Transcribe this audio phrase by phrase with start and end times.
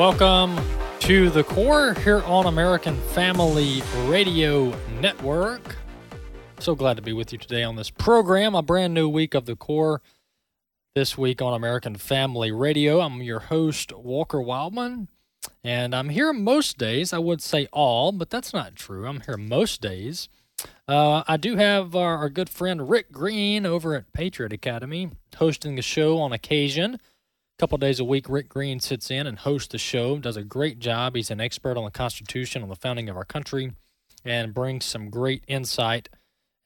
[0.00, 0.58] Welcome
[1.00, 5.76] to the Core here on American Family Radio Network.
[6.58, 9.44] So glad to be with you today on this program, a brand new week of
[9.44, 10.00] the Core.
[10.94, 15.08] This week on American Family Radio, I'm your host, Walker Wildmon,
[15.62, 17.12] and I'm here most days.
[17.12, 19.06] I would say all, but that's not true.
[19.06, 20.30] I'm here most days.
[20.88, 25.76] Uh, I do have our, our, good friend Rick Green over at Patriot Academy hosting
[25.76, 26.98] the show on occasion.
[27.60, 30.78] Couple days a week, Rick Green sits in and hosts the show, does a great
[30.78, 31.14] job.
[31.14, 33.72] He's an expert on the Constitution, on the founding of our country,
[34.24, 36.08] and brings some great insight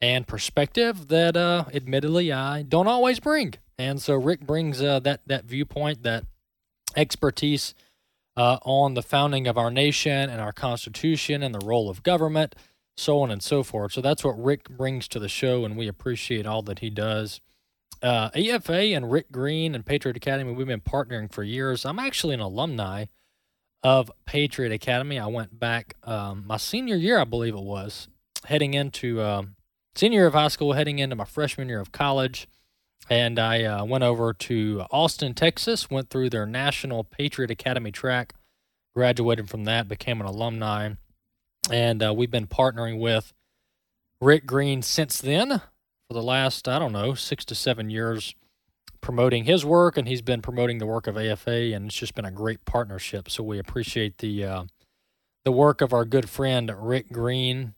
[0.01, 3.55] and perspective that, uh, admittedly, I don't always bring.
[3.77, 6.27] And so Rick brings uh, that that viewpoint, that
[6.95, 7.75] expertise
[8.37, 12.55] uh, on the founding of our nation and our Constitution and the role of government,
[12.97, 13.91] so on and so forth.
[13.91, 17.41] So that's what Rick brings to the show, and we appreciate all that he does.
[18.05, 21.85] Uh, AFA and Rick Green and Patriot Academy, we've been partnering for years.
[21.85, 23.07] I'm actually an alumni
[23.83, 25.19] of Patriot Academy.
[25.19, 28.09] I went back um, my senior year, I believe it was,
[28.45, 29.57] heading into um,
[29.95, 32.47] senior year of high school, heading into my freshman year of college
[33.11, 38.35] and I uh, went over to Austin, Texas, went through their National Patriot Academy track,
[38.95, 40.91] graduated from that, became an alumni,
[41.71, 43.33] and uh, we've been partnering with
[44.21, 45.61] Rick Green since then
[46.09, 48.35] for the last, I don't know, six to seven years,
[49.01, 52.25] promoting his work, and he's been promoting the work of AFA, and it's just been
[52.25, 53.31] a great partnership.
[53.31, 54.65] So we appreciate the uh,
[55.45, 57.75] the work of our good friend Rick Green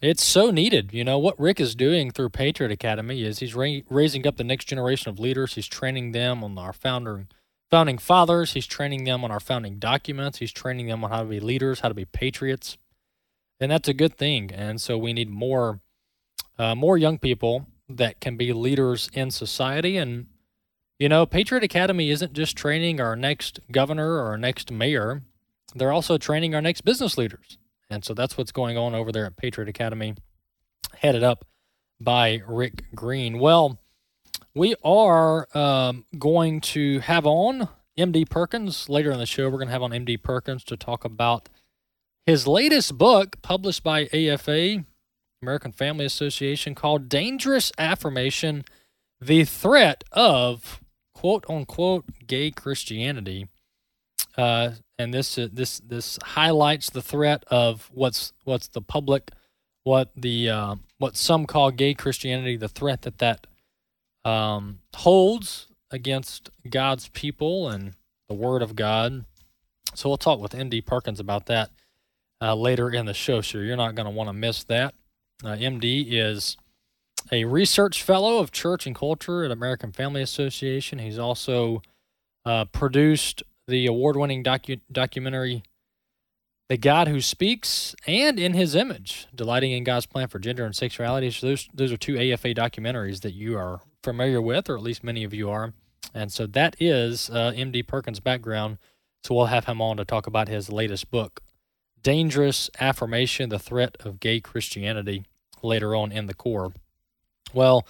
[0.00, 0.92] it's so needed.
[0.92, 4.44] You know, what Rick is doing through Patriot Academy is he's ra- raising up the
[4.44, 5.54] next generation of leaders.
[5.54, 7.26] He's training them on our founder,
[7.70, 8.54] founding fathers.
[8.54, 10.38] He's training them on our founding documents.
[10.38, 12.78] He's training them on how to be leaders, how to be patriots.
[13.60, 14.50] And that's a good thing.
[14.52, 15.80] And so we need more,
[16.62, 19.96] uh, more young people that can be leaders in society.
[19.96, 20.26] And,
[20.96, 25.22] you know, Patriot Academy isn't just training our next governor or our next mayor,
[25.74, 27.58] they're also training our next business leaders.
[27.90, 30.14] And so that's what's going on over there at Patriot Academy,
[30.98, 31.44] headed up
[32.00, 33.38] by Rick Green.
[33.38, 33.80] Well,
[34.54, 37.68] we are um, going to have on
[37.98, 39.48] MD Perkins later in the show.
[39.48, 41.48] We're going to have on MD Perkins to talk about
[42.24, 44.84] his latest book published by AFA,
[45.42, 48.64] American Family Association, called Dangerous Affirmation
[49.20, 50.80] The Threat of
[51.14, 53.48] quote unquote gay Christianity.
[54.36, 59.30] Uh, and this uh, this this highlights the threat of what's what's the public,
[59.84, 63.46] what the uh, what some call gay Christianity, the threat that that
[64.24, 67.94] um, holds against God's people and
[68.28, 69.24] the Word of God.
[69.94, 71.70] So we'll talk with MD Perkins about that
[72.40, 73.42] uh, later in the show.
[73.42, 74.94] So you're not going to want to miss that.
[75.44, 76.56] Uh, MD is
[77.30, 80.98] a research fellow of church and culture at American Family Association.
[80.98, 81.82] He's also
[82.44, 85.62] uh, produced the award winning docu- documentary
[86.68, 90.74] The God Who Speaks and In His Image, Delighting in God's Plan for Gender and
[90.74, 91.30] Sexuality.
[91.30, 95.04] So those, those are two AFA documentaries that you are familiar with, or at least
[95.04, 95.72] many of you are.
[96.14, 98.78] And so that is uh, MD Perkins' background.
[99.24, 101.40] So we'll have him on to talk about his latest book,
[102.02, 105.24] Dangerous Affirmation The Threat of Gay Christianity,
[105.62, 106.72] later on in the core.
[107.52, 107.86] Well,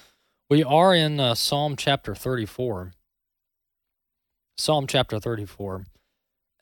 [0.50, 2.92] we are in uh, Psalm chapter 34.
[4.56, 5.84] Psalm chapter 34.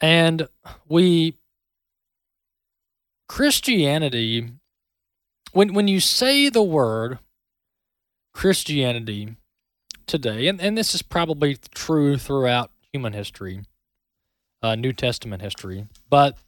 [0.01, 0.49] And
[0.89, 1.37] we,
[3.29, 4.51] Christianity,
[5.53, 7.19] when, when you say the word
[8.33, 9.37] Christianity
[10.07, 13.63] today, and, and this is probably true throughout human history,
[14.63, 16.39] uh, New Testament history, but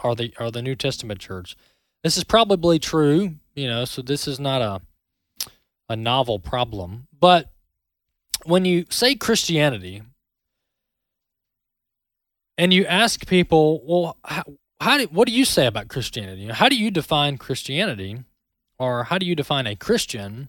[0.00, 1.56] are the are the New Testament church.
[2.02, 4.80] This is probably true, you know, so this is not a
[5.88, 7.06] a novel problem.
[7.18, 7.50] But
[8.44, 10.02] when you say Christianity,
[12.58, 14.42] and you ask people, well, how,
[14.80, 16.46] how do, what do you say about Christianity?
[16.48, 18.24] How do you define Christianity?
[18.78, 20.48] Or how do you define a Christian?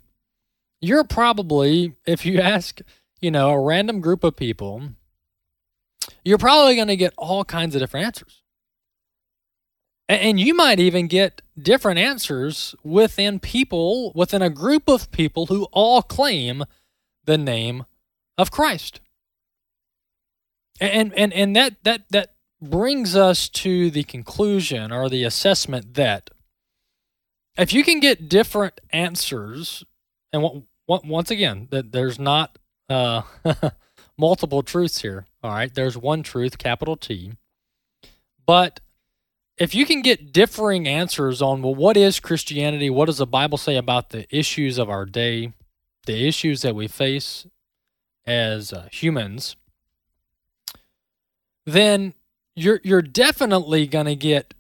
[0.81, 2.81] You're probably, if you ask,
[3.21, 4.89] you know, a random group of people,
[6.23, 8.41] you're probably going to get all kinds of different answers.
[10.09, 15.65] And you might even get different answers within people, within a group of people who
[15.71, 16.63] all claim
[17.25, 17.85] the name
[18.37, 19.01] of Christ.
[20.79, 26.29] And and and that that that brings us to the conclusion or the assessment that
[27.57, 29.83] if you can get different answers,
[30.31, 32.57] and once again, that there's not
[32.89, 33.23] uh,
[34.17, 35.25] multiple truths here.
[35.43, 37.33] All right, there's one truth, capital T.
[38.45, 38.79] But
[39.57, 42.89] if you can get differing answers on, well, what is Christianity?
[42.89, 45.53] What does the Bible say about the issues of our day,
[46.05, 47.47] the issues that we face
[48.25, 49.55] as uh, humans?
[51.65, 52.13] Then
[52.55, 54.53] you're you're definitely going to get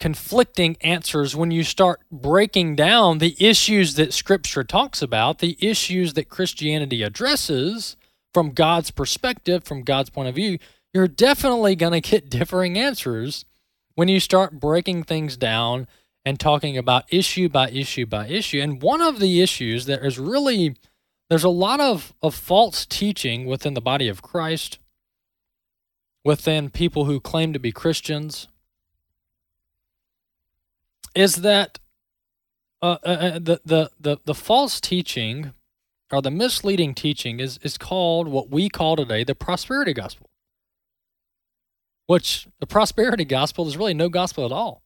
[0.00, 6.14] conflicting answers when you start breaking down the issues that scripture talks about, the issues
[6.14, 7.96] that Christianity addresses
[8.32, 10.58] from God's perspective, from God's point of view,
[10.98, 13.44] you're definitely going to get differing answers
[13.94, 15.86] when you start breaking things down
[16.24, 18.60] and talking about issue by issue by issue.
[18.60, 20.74] And one of the issues that is really
[21.30, 24.78] there's a lot of, of false teaching within the body of Christ,
[26.24, 28.48] within people who claim to be Christians,
[31.14, 31.78] is that
[32.80, 35.52] uh, uh, uh the, the, the, the false teaching
[36.10, 40.30] or the misleading teaching is, is called what we call today the prosperity gospel
[42.08, 44.82] which the prosperity gospel is really no gospel at all.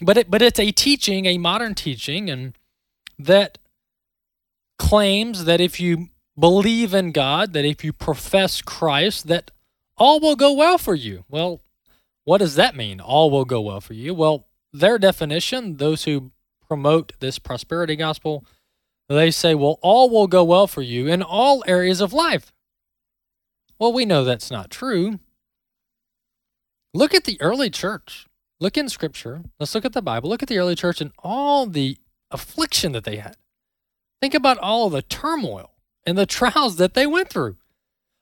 [0.00, 2.56] But it, but it's a teaching, a modern teaching, and
[3.18, 3.56] that
[4.78, 9.50] claims that if you believe in God, that if you profess Christ, that
[9.96, 11.24] all will go well for you.
[11.30, 11.62] Well,
[12.24, 13.00] what does that mean?
[13.00, 14.12] All will go well for you.
[14.12, 16.30] Well, their definition, those who
[16.68, 18.44] promote this prosperity gospel,
[19.08, 22.52] they say, well, all will go well for you in all areas of life.
[23.78, 25.20] Well, we know that's not true
[26.96, 28.26] Look at the early church.
[28.58, 29.42] Look in scripture.
[29.60, 30.30] Let's look at the Bible.
[30.30, 31.98] Look at the early church and all the
[32.30, 33.36] affliction that they had.
[34.22, 35.72] Think about all the turmoil
[36.06, 37.58] and the trials that they went through.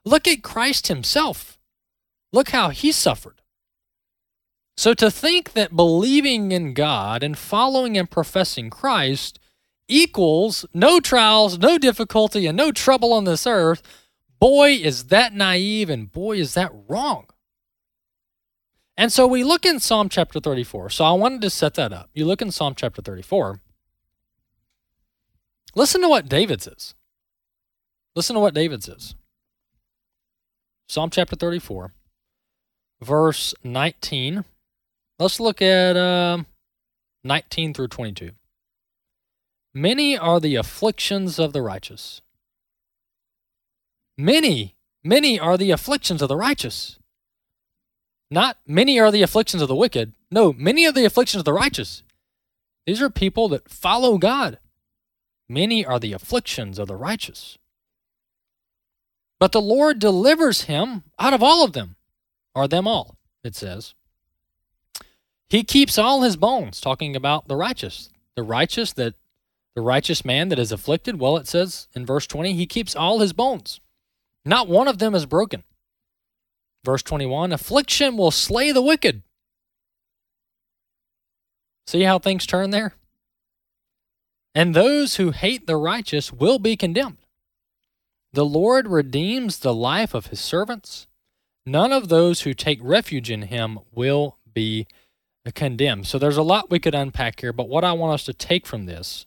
[0.04, 1.56] Look at Christ himself.
[2.32, 3.42] Look how he suffered.
[4.76, 9.38] So to think that believing in God and following and professing Christ
[9.86, 13.82] equals no trials, no difficulty, and no trouble on this earth,
[14.40, 17.26] boy, is that naive and boy, is that wrong.
[18.96, 20.90] And so we look in Psalm chapter 34.
[20.90, 22.10] So I wanted to set that up.
[22.14, 23.60] You look in Psalm chapter 34.
[25.74, 26.94] Listen to what David says.
[28.14, 29.16] Listen to what David says.
[30.88, 31.92] Psalm chapter 34,
[33.00, 34.44] verse 19.
[35.18, 36.44] Let's look at uh,
[37.24, 38.30] 19 through 22.
[39.72, 42.20] Many are the afflictions of the righteous.
[44.16, 46.98] Many, many are the afflictions of the righteous
[48.30, 50.12] not many are the afflictions of the wicked.
[50.30, 52.02] No, many are the afflictions of the righteous.
[52.86, 54.58] These are people that follow God.
[55.48, 57.58] Many are the afflictions of the righteous.
[59.38, 61.96] But the Lord delivers him out of all of them,
[62.54, 63.94] or them all, it says.
[65.48, 68.10] He keeps all his bones, talking about the righteous.
[68.36, 69.14] The righteous that
[69.74, 73.18] the righteous man that is afflicted, well, it says in verse 20, he keeps all
[73.18, 73.80] his bones.
[74.44, 75.64] Not one of them is broken.
[76.84, 79.22] Verse 21 Affliction will slay the wicked.
[81.86, 82.94] See how things turn there?
[84.54, 87.18] And those who hate the righteous will be condemned.
[88.32, 91.06] The Lord redeems the life of his servants.
[91.66, 94.86] None of those who take refuge in him will be
[95.54, 96.06] condemned.
[96.06, 98.66] So there's a lot we could unpack here, but what I want us to take
[98.66, 99.26] from this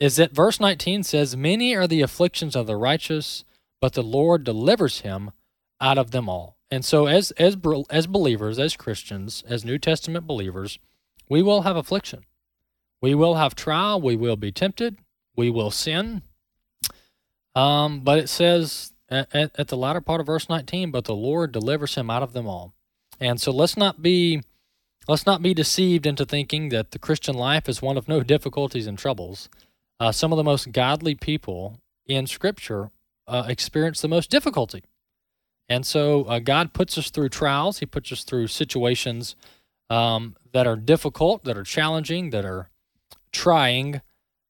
[0.00, 3.44] is that verse 19 says, Many are the afflictions of the righteous,
[3.80, 5.30] but the Lord delivers him
[5.80, 6.56] out of them all.
[6.70, 7.56] And so, as as
[7.88, 10.78] as believers, as Christians, as New Testament believers,
[11.28, 12.24] we will have affliction,
[13.00, 14.98] we will have trial, we will be tempted,
[15.34, 16.22] we will sin.
[17.54, 21.52] Um, but it says at, at the latter part of verse 19, but the Lord
[21.52, 22.74] delivers him out of them all.
[23.18, 24.42] And so, let's not be
[25.08, 28.86] let's not be deceived into thinking that the Christian life is one of no difficulties
[28.86, 29.48] and troubles.
[29.98, 32.90] Uh, some of the most godly people in Scripture
[33.28, 34.82] uh, experience the most difficulty.
[35.68, 37.78] And so uh, God puts us through trials.
[37.78, 39.36] He puts us through situations
[39.90, 42.70] um, that are difficult, that are challenging, that are
[43.32, 44.00] trying.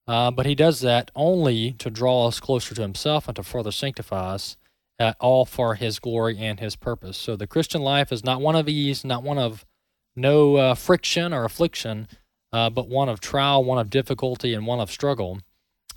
[0.07, 3.73] Uh, but He does that only to draw us closer to Himself and to further
[3.73, 4.57] sanctify us,
[4.99, 7.19] uh, all for His glory and His purpose.
[7.19, 9.67] So the Christian life is not one of ease, not one of
[10.15, 12.09] no uh, friction or affliction,
[12.53, 15.41] uh, but one of trial, one of difficulty, and one of struggle.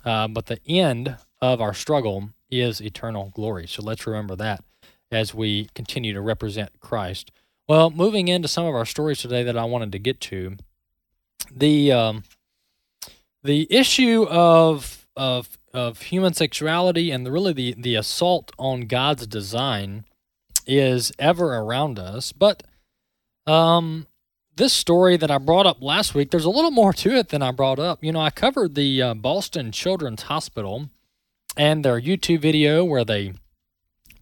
[0.04, 3.66] but the end of our struggle is eternal glory.
[3.66, 4.62] So let's remember that
[5.10, 7.30] as we continue to represent Christ.
[7.68, 10.56] Well, moving into some of our stories today that I wanted to get to,
[11.54, 12.24] the um,
[13.42, 19.26] the issue of of of human sexuality and the, really the, the assault on God's
[19.26, 20.04] design
[20.66, 22.32] is ever around us.
[22.32, 22.62] But
[23.46, 24.06] um,
[24.56, 27.42] this story that I brought up last week, there's a little more to it than
[27.42, 28.04] I brought up.
[28.04, 30.90] You know, I covered the uh, Boston Children's Hospital
[31.56, 33.34] and their YouTube video where they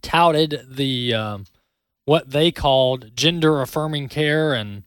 [0.01, 1.45] touted the um,
[2.05, 4.83] what they called gender affirming care and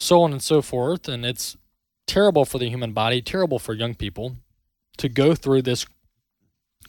[0.00, 1.08] so on and so forth.
[1.08, 1.56] And it's
[2.06, 4.36] terrible for the human body, terrible for young people
[4.96, 5.86] to go through this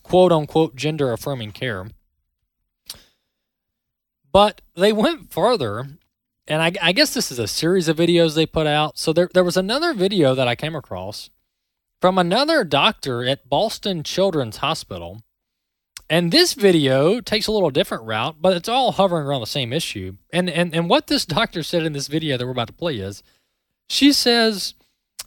[0.04, 1.88] quote unquote gender affirming care.
[4.32, 5.88] But they went further,
[6.46, 8.98] and I, I, guess this is a series of videos they put out.
[8.98, 11.30] So there, there was another video that I came across
[12.06, 15.24] from another doctor at Boston Children's Hospital.
[16.08, 19.74] And this video takes a little different route, but it's all hovering around the same
[19.74, 20.18] issue.
[20.32, 22.98] And, and, and what this doctor said in this video that we're about to play
[22.98, 23.24] is
[23.90, 24.76] she says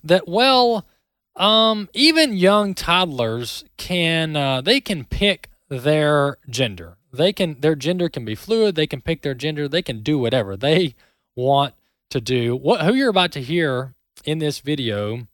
[0.05, 0.87] that, well,
[1.35, 6.97] um, even young toddlers can uh, they can pick their gender.
[7.13, 8.77] They can their gender can be fluid.
[8.77, 9.67] They can pick their gender.
[9.67, 10.95] They can do whatever they
[11.35, 11.75] want
[12.11, 12.55] to do.
[12.55, 13.95] What who you're about to hear
[14.25, 15.27] in this video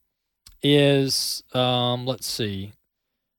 [0.65, 2.73] is um, let's see.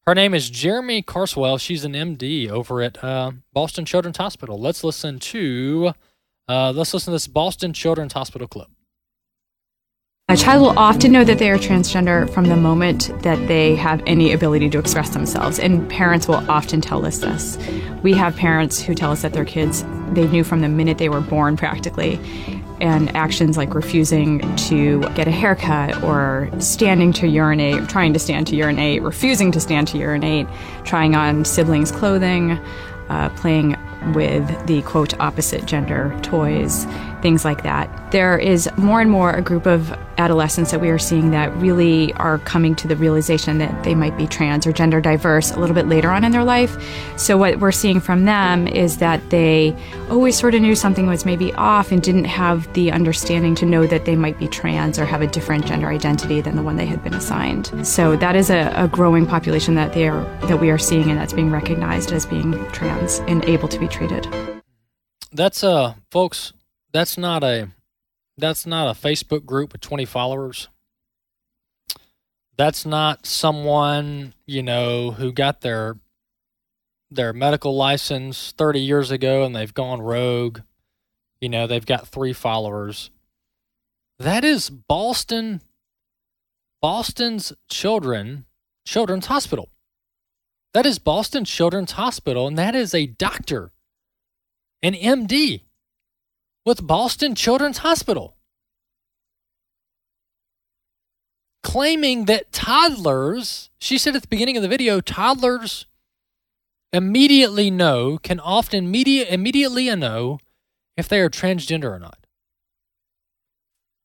[0.05, 1.58] Her name is Jeremi Carswell.
[1.58, 4.60] She's an MD over at uh, Boston Children's Hospital.
[4.60, 5.94] Let's listen to
[6.48, 8.67] uh, let's listen to this Boston Children's Hospital clip.
[10.27, 14.01] A child will often know that they are transgender from the moment that they have
[14.08, 17.60] any ability to express themselves, and parents will often tell us this.
[18.01, 21.10] We have parents who tell us that their kids, they knew from the minute they
[21.10, 22.20] were born practically,
[22.82, 28.48] and actions like refusing to get a haircut or standing to urinate, trying to stand
[28.48, 30.48] to urinate, refusing to stand to urinate,
[30.84, 32.60] trying on siblings' clothing,
[33.10, 33.75] uh, playing
[34.13, 36.85] with the quote opposite gender toys,
[37.21, 38.12] things like that.
[38.12, 42.13] There is more and more a group of adolescents that we are seeing that really
[42.13, 45.75] are coming to the realization that they might be trans or gender diverse a little
[45.75, 46.77] bit later on in their life.
[47.17, 49.75] So, what we're seeing from them is that they
[50.09, 53.88] always sort of knew something was maybe off and didn't have the understanding to know
[53.88, 56.85] that they might be trans or have a different gender identity than the one they
[56.85, 57.85] had been assigned.
[57.85, 61.19] So, that is a, a growing population that they are that we are seeing and
[61.19, 64.27] that's being recognized as being trans and able to be treated.
[65.31, 66.51] That's uh folks
[66.91, 67.69] that's not a
[68.37, 70.67] that's not a Facebook group with 20 followers.
[72.57, 75.95] That's not someone, you know, who got their
[77.09, 80.59] their medical license 30 years ago and they've gone rogue.
[81.39, 83.11] You know, they've got 3 followers.
[84.19, 85.61] That is Boston
[86.81, 88.45] Boston's Children
[88.85, 89.69] Children's Hospital.
[90.73, 93.71] That is Boston Children's Hospital and that is a doctor,
[94.82, 95.62] an MD
[96.65, 98.36] with Boston Children's Hospital,
[101.63, 105.86] claiming that toddlers, she said at the beginning of the video, toddlers
[106.94, 110.39] immediately know, can often media, immediately know
[110.96, 112.25] if they are transgender or not.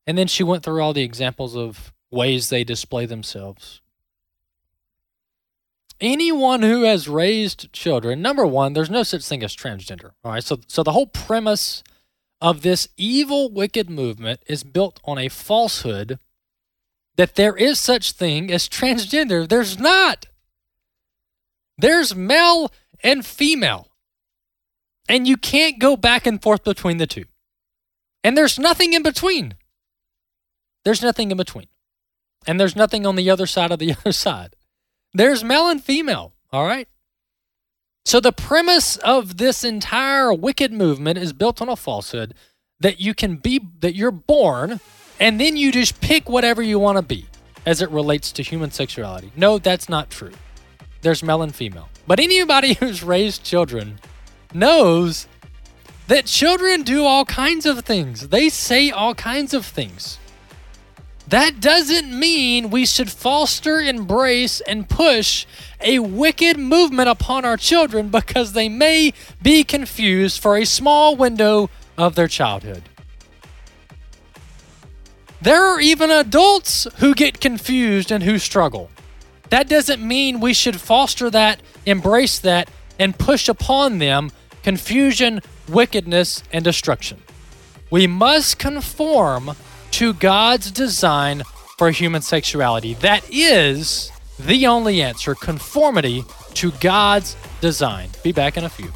[0.06, 3.80] And then she went through all the examples of ways they display themselves.
[6.00, 10.12] Anyone who has raised children, number one, there's no such thing as transgender.
[10.24, 10.44] All right.
[10.44, 11.82] So so the whole premise
[12.40, 16.18] of this evil, wicked movement is built on a falsehood
[17.16, 19.46] that there is such thing as transgender.
[19.46, 20.26] There's not.
[21.76, 23.88] There's male and female.
[25.08, 27.24] And you can't go back and forth between the two.
[28.22, 29.54] And there's nothing in between.
[30.84, 31.66] There's nothing in between.
[32.46, 34.56] And there's nothing on the other side of the other side.
[35.12, 36.88] There's male and female, all right?
[38.04, 42.34] So the premise of this entire wicked movement is built on a falsehood
[42.80, 44.80] that you can be that you're born
[45.18, 47.26] and then you just pick whatever you want to be
[47.66, 49.30] as it relates to human sexuality.
[49.36, 50.32] No, that's not true.
[51.02, 51.88] There's male and female.
[52.06, 53.98] But anybody who's raised children
[54.54, 55.26] knows
[56.08, 58.28] that children do all kinds of things.
[58.28, 60.18] They say all kinds of things.
[61.30, 65.46] That doesn't mean we should foster, embrace, and push
[65.80, 71.70] a wicked movement upon our children because they may be confused for a small window
[71.96, 72.82] of their childhood.
[75.40, 78.90] There are even adults who get confused and who struggle.
[79.50, 82.68] That doesn't mean we should foster that, embrace that,
[82.98, 84.32] and push upon them
[84.64, 87.22] confusion, wickedness, and destruction.
[87.88, 89.52] We must conform
[89.92, 91.42] to God's design
[91.78, 92.94] for human sexuality.
[92.94, 98.10] That is the only answer conformity to God's design.
[98.22, 98.90] Be back in a few.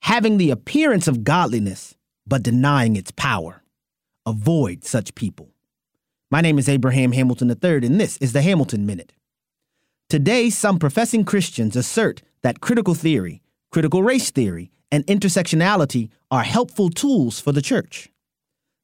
[0.00, 1.94] Having the appearance of godliness,
[2.26, 3.62] but denying its power.
[4.26, 5.50] Avoid such people.
[6.30, 9.12] My name is Abraham Hamilton III, and this is the Hamilton Minute.
[10.08, 13.41] Today, some professing Christians assert that critical theory,
[13.72, 18.10] critical race theory, and intersectionality are helpful tools for the church.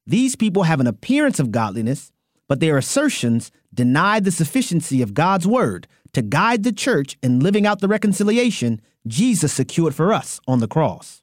[0.07, 2.11] These people have an appearance of godliness,
[2.47, 7.67] but their assertions deny the sufficiency of God's word to guide the church in living
[7.67, 11.21] out the reconciliation Jesus secured for us on the cross.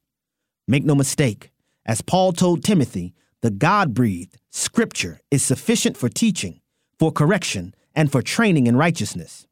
[0.69, 1.51] Make no mistake,
[1.85, 6.61] as Paul told Timothy, the God breathed Scripture is sufficient for teaching,
[6.99, 9.47] for correction, and for training in righteousness.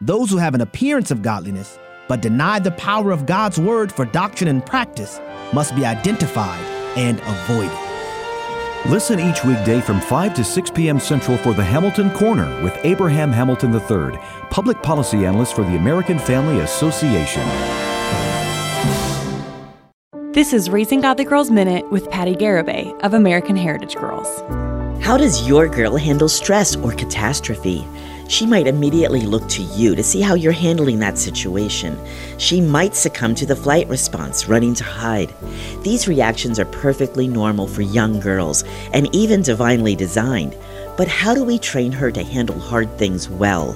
[0.00, 1.78] Those who have an appearance of godliness
[2.08, 5.20] but deny the power of God's word for doctrine and practice
[5.52, 6.64] must be identified
[6.96, 7.78] and avoided.
[8.90, 10.98] Listen each weekday from 5 to 6 p.m.
[10.98, 14.18] Central for the Hamilton Corner with Abraham Hamilton III,
[14.50, 17.42] public policy analyst for the American Family Association.
[20.32, 24.28] This is Raising Godly Girls Minute with Patti Garibay of American Heritage Girls.
[25.02, 27.84] How does your girl handle stress or catastrophe?
[28.28, 31.98] She might immediately look to you to see how you're handling that situation.
[32.36, 35.34] She might succumb to the flight response, running to hide.
[35.82, 40.54] These reactions are perfectly normal for young girls and even divinely designed.
[40.98, 43.70] But how do we train her to handle hard things well?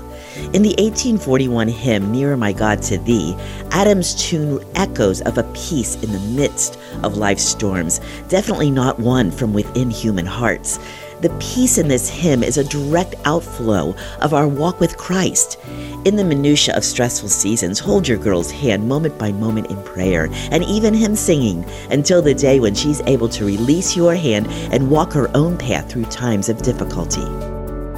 [0.53, 3.35] In the 1841 hymn, Nearer My God to Thee,
[3.71, 9.31] Adams' tune echoes of a peace in the midst of life's storms, definitely not one
[9.31, 10.79] from within human hearts.
[11.23, 15.57] The peace in this hymn is a direct outflow of our walk with Christ.
[16.05, 20.29] In the minutiae of stressful seasons, hold your girl's hand moment by moment in prayer
[20.51, 24.91] and even hymn singing until the day when she's able to release your hand and
[24.91, 27.25] walk her own path through times of difficulty.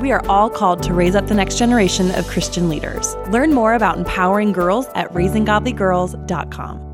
[0.02, 3.14] We are all called to raise up the next generation of Christian leaders.
[3.30, 6.93] Learn more about empowering girls at raisinggodlygirls.com.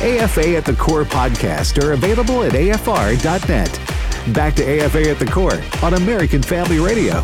[0.00, 4.34] AFA at the Core podcast are available at afr.net.
[4.34, 7.14] Back to AFA at the Core on American Family Radio.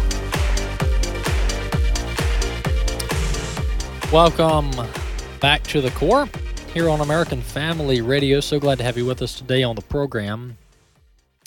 [4.12, 4.72] Welcome
[5.40, 6.28] back to the core
[6.72, 8.40] here on American Family Radio.
[8.40, 10.58] So glad to have you with us today on the program.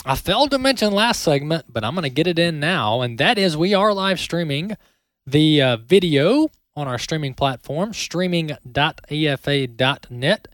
[0.06, 3.18] I failed to mention last segment, but I'm going to get it in now, and
[3.18, 4.78] that is we are live streaming
[5.26, 10.48] the uh, video on our streaming platform, streaming.afa.net,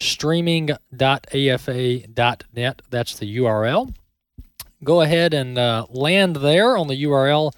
[0.00, 2.82] streaming.afa.net.
[2.90, 3.94] That's the URL.
[4.84, 7.52] Go ahead and uh, land there on the URL.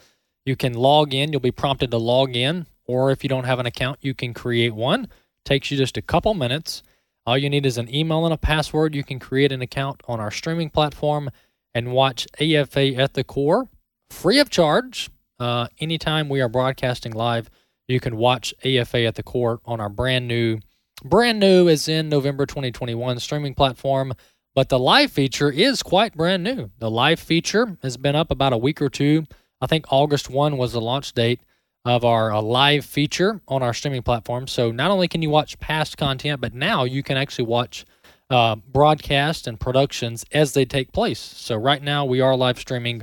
[0.45, 1.33] You can log in.
[1.33, 4.35] You'll be prompted to log in or if you don't have an account, you can
[4.35, 5.07] create one.
[5.45, 6.83] Takes you just a couple minutes.
[7.25, 8.97] All you need is an email and a password.
[8.97, 11.31] You can create an account on our streaming platform
[11.73, 13.69] and watch AFA at the core
[14.11, 15.09] free of charge.
[15.39, 17.49] Uh, anytime we are broadcasting live,
[17.87, 20.59] you can watch AFA at the core on our brand new,
[21.05, 24.13] brand new is in November 2021 streaming platform.
[24.55, 26.71] But the live feature is quite brand new.
[26.79, 29.25] The live feature has been up about a week or two.
[29.61, 31.41] I think August 1 was the launch date
[31.85, 34.49] of our uh, live feature on our streaming platform.
[34.49, 37.87] So not only can you watch past content, but now you can actually watch
[38.29, 41.21] uh, broadcasts and productions as they take place.
[41.21, 43.03] So right now we are live streaming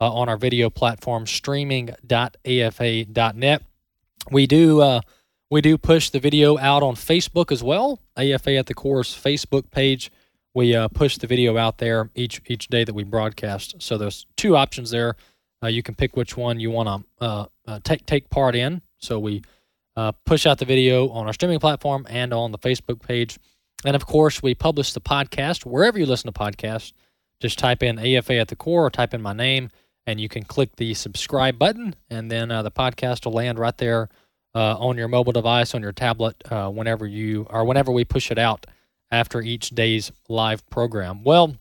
[0.00, 3.62] uh, on our video platform, streaming.afa.net.
[4.30, 5.00] We do uh,
[5.50, 7.98] we do push the video out on Facebook as well.
[8.16, 10.10] AFA at the Core's Facebook page.
[10.54, 13.76] We uh, push the video out there each each day that we broadcast.
[13.82, 15.16] So there's two options there.
[15.62, 18.80] Uh, you can pick which one you want to uh, uh, take take part in.
[18.98, 19.42] So we
[19.96, 23.38] uh, push out the video on our streaming platform and on the Facebook page,
[23.84, 26.92] and of course we publish the podcast wherever you listen to podcasts.
[27.40, 29.70] Just type in AFA at the core or type in my name,
[30.06, 33.76] and you can click the subscribe button, and then uh, the podcast will land right
[33.78, 34.08] there
[34.54, 38.38] uh, on your mobile device on your tablet whenever you or whenever we push it
[38.38, 38.66] out
[39.10, 41.24] after each day's live program.
[41.24, 41.56] Well,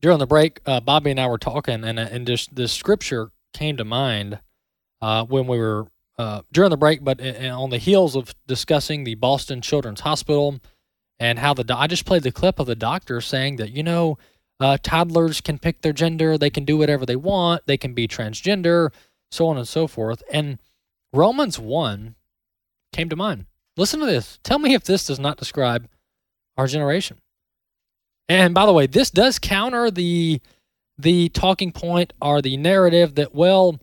[0.00, 3.76] during the break, uh, Bobby and I were talking, and and just this scripture came
[3.78, 4.38] to mind
[5.00, 5.86] uh, when we were
[6.18, 10.60] uh, during the break, but on the heels of discussing the Boston Children's Hospital
[11.18, 14.18] and how the I just played the clip of the doctor saying that you know
[14.60, 18.06] uh, toddlers can pick their gender, they can do whatever they want, they can be
[18.06, 18.92] transgender,
[19.30, 20.22] so on and so forth.
[20.30, 20.58] And
[21.14, 22.16] Romans one
[22.92, 23.46] came to mind.
[23.76, 24.38] Listen to this.
[24.42, 25.88] Tell me if this does not describe
[26.56, 27.18] our generation.
[28.28, 30.40] And by the way, this does counter the
[30.96, 33.80] the talking point or the narrative that well,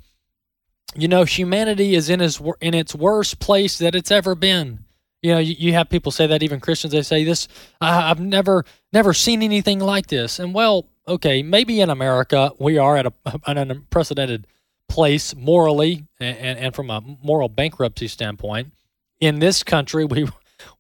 [0.96, 4.80] you know, humanity is in its in its worst place that it's ever been.
[5.22, 7.48] You know, you, you have people say that even Christians they say this.
[7.80, 10.40] I've never never seen anything like this.
[10.40, 13.14] And well, okay, maybe in America we are at a
[13.46, 14.48] an unprecedented
[14.92, 18.74] place morally and, and, from a moral bankruptcy standpoint.
[19.22, 20.28] In this country, we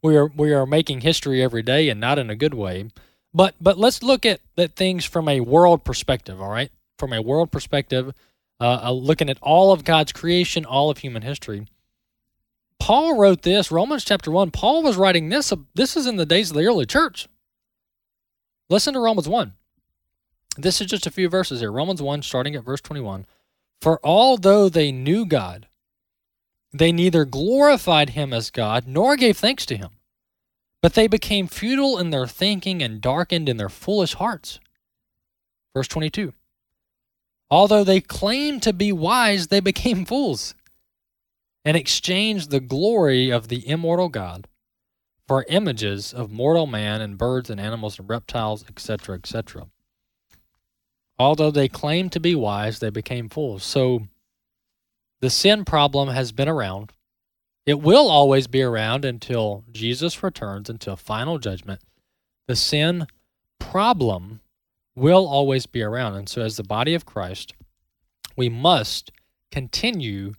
[0.04, 2.90] we are we are making history every day and not in a good way.
[3.34, 6.72] But but let's look at, at things from a world perspective, all right?
[7.00, 8.14] From a world perspective,
[8.60, 11.66] uh, uh, looking at all of God's creation, all of human history.
[12.80, 14.52] Paul wrote this, Romans chapter 1.
[14.52, 15.54] Paul was writing this.
[15.76, 17.30] This is in the days of the early church.
[18.70, 19.54] Listen to Romans 1.
[20.58, 21.72] This is just a few verses here.
[21.72, 23.26] Romans 1, starting at verse 21.
[23.82, 25.68] For although they knew God,
[26.72, 29.90] they neither glorified him as God nor gave thanks to him,
[30.82, 34.60] but they became futile in their thinking and darkened in their foolish hearts.
[35.74, 36.34] Verse 22
[37.50, 40.56] Although they claimed to be wise, they became fools
[41.66, 44.48] and exchanged the glory of the immortal God
[45.28, 49.68] for images of mortal man and birds and animals and reptiles, etc., etc.
[51.22, 53.64] Although they claimed to be wise, they became fools.
[53.64, 54.08] So
[55.20, 56.92] the sin problem has been around.
[57.66, 61.82] It will always be around until Jesus returns, until final judgment.
[62.48, 63.06] The sin
[63.60, 64.42] problem
[64.96, 66.16] will always be around.
[66.16, 67.54] And so, as the body of Christ,
[68.36, 69.12] we must
[69.52, 70.34] continue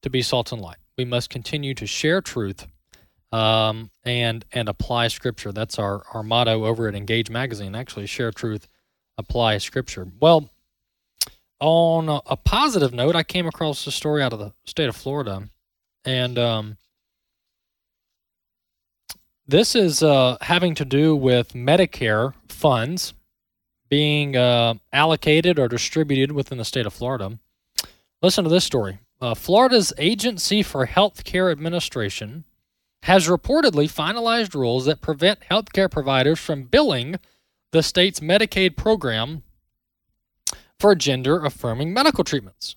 [0.00, 0.78] to be salt and light.
[0.96, 2.66] We must continue to share truth
[3.32, 5.52] um, and and apply Scripture.
[5.52, 7.74] That's our, our motto over at Engage Magazine.
[7.74, 8.66] Actually, share truth,
[9.18, 10.08] apply Scripture.
[10.20, 10.50] Well,
[11.60, 14.96] on a, a, positive note, I came across a story out of the state of
[14.96, 15.48] Florida,
[16.04, 16.76] and um,
[19.46, 23.14] this is uh, having to do with Medicare funds
[23.88, 27.38] being uh, allocated or distributed within the state of Florida.
[28.22, 28.98] Listen to this story.
[29.20, 32.44] Uh, Florida's Agency for Healthcare Administration
[33.02, 37.16] has reportedly finalized rules that prevent healthcare providers from billing
[37.72, 39.42] the state's Medicaid program
[40.78, 42.76] for gender affirming medical treatments.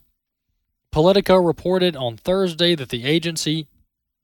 [0.91, 3.67] Politico reported on Thursday that the agency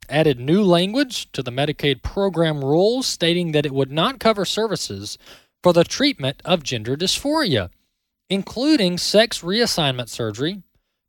[0.10, 5.18] added new language to the Medicaid program rules stating that it would not cover services
[5.62, 7.70] for the treatment of gender dysphoria,
[8.30, 10.64] including sex reassignment surgery,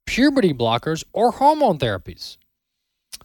[0.06, 2.36] puberty blockers, or hormone therapies.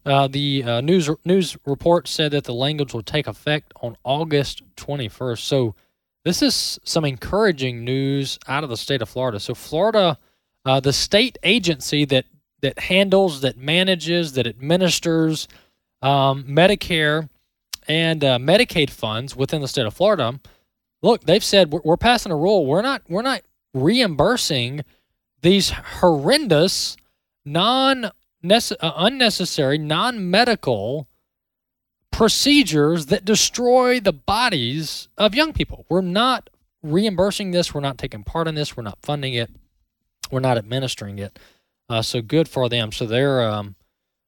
[0.05, 4.61] Uh, the uh, news news report said that the language will take effect on August
[4.77, 5.39] 21st.
[5.39, 5.75] So
[6.27, 9.39] this is some encouraging news out of the state of Florida.
[9.39, 10.17] So Florida,
[10.65, 12.25] uh, the state agency that
[12.61, 15.47] that handles, that manages, that administers
[16.01, 17.29] um, Medicare
[17.87, 20.37] and uh, Medicaid funds within the state of Florida,
[21.01, 22.65] look, they've said we're, we're passing a rule.
[22.65, 24.83] We're not we're not reimbursing
[25.43, 26.97] these horrendous,
[27.45, 28.09] non uh,
[28.81, 31.07] unnecessary, non medical
[32.17, 35.85] procedures that destroy the bodies of young people.
[35.87, 36.49] We're not
[36.81, 37.75] reimbursing this.
[37.75, 38.75] We're not taking part in this.
[38.75, 39.51] We're not funding it.
[40.31, 41.37] We're not administering it.
[41.87, 42.91] Uh, so good for them.
[42.91, 43.75] So they're um,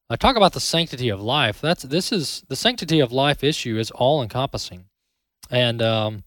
[0.08, 1.62] I talk about the sanctity of life.
[1.62, 4.86] That's this is the sanctity of life issue is all encompassing,
[5.50, 6.24] and um,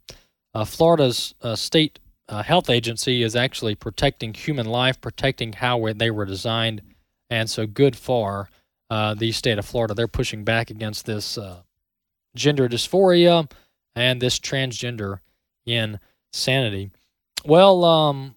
[0.54, 6.10] uh, Florida's uh, state uh, health agency is actually protecting human life, protecting how they
[6.10, 6.82] were designed,
[7.30, 8.50] and so good for
[8.92, 9.94] uh, the state of Florida.
[9.94, 11.62] They're pushing back against this uh,
[12.36, 13.50] gender dysphoria
[13.96, 15.20] and this transgender
[15.64, 16.90] insanity.
[17.46, 18.34] Well, um,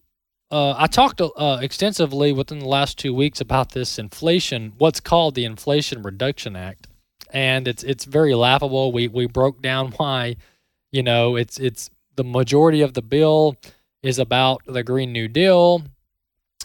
[0.50, 5.36] uh, I talked uh, extensively within the last two weeks about this inflation, what's called
[5.36, 6.88] the Inflation Reduction Act,
[7.34, 8.94] and it's it's very laughable.
[8.94, 10.38] We we broke down why,
[10.90, 13.58] you know, it's it's the majority of the bill
[14.02, 15.84] is about the Green New Deal,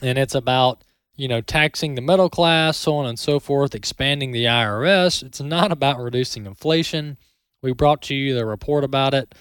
[0.00, 0.84] and it's about
[1.20, 5.22] you know, taxing the middle class, so on and so forth, expanding the IRS.
[5.22, 7.18] It's not about reducing inflation.
[7.62, 9.34] We brought to you the report about it,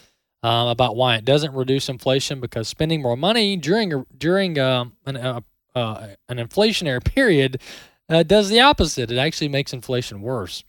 [0.43, 5.15] um, about why it doesn't reduce inflation because spending more money during during um, an
[5.15, 5.39] uh,
[5.73, 7.61] uh, an inflationary period
[8.09, 9.09] uh, does the opposite.
[9.09, 10.65] It actually makes inflation worse.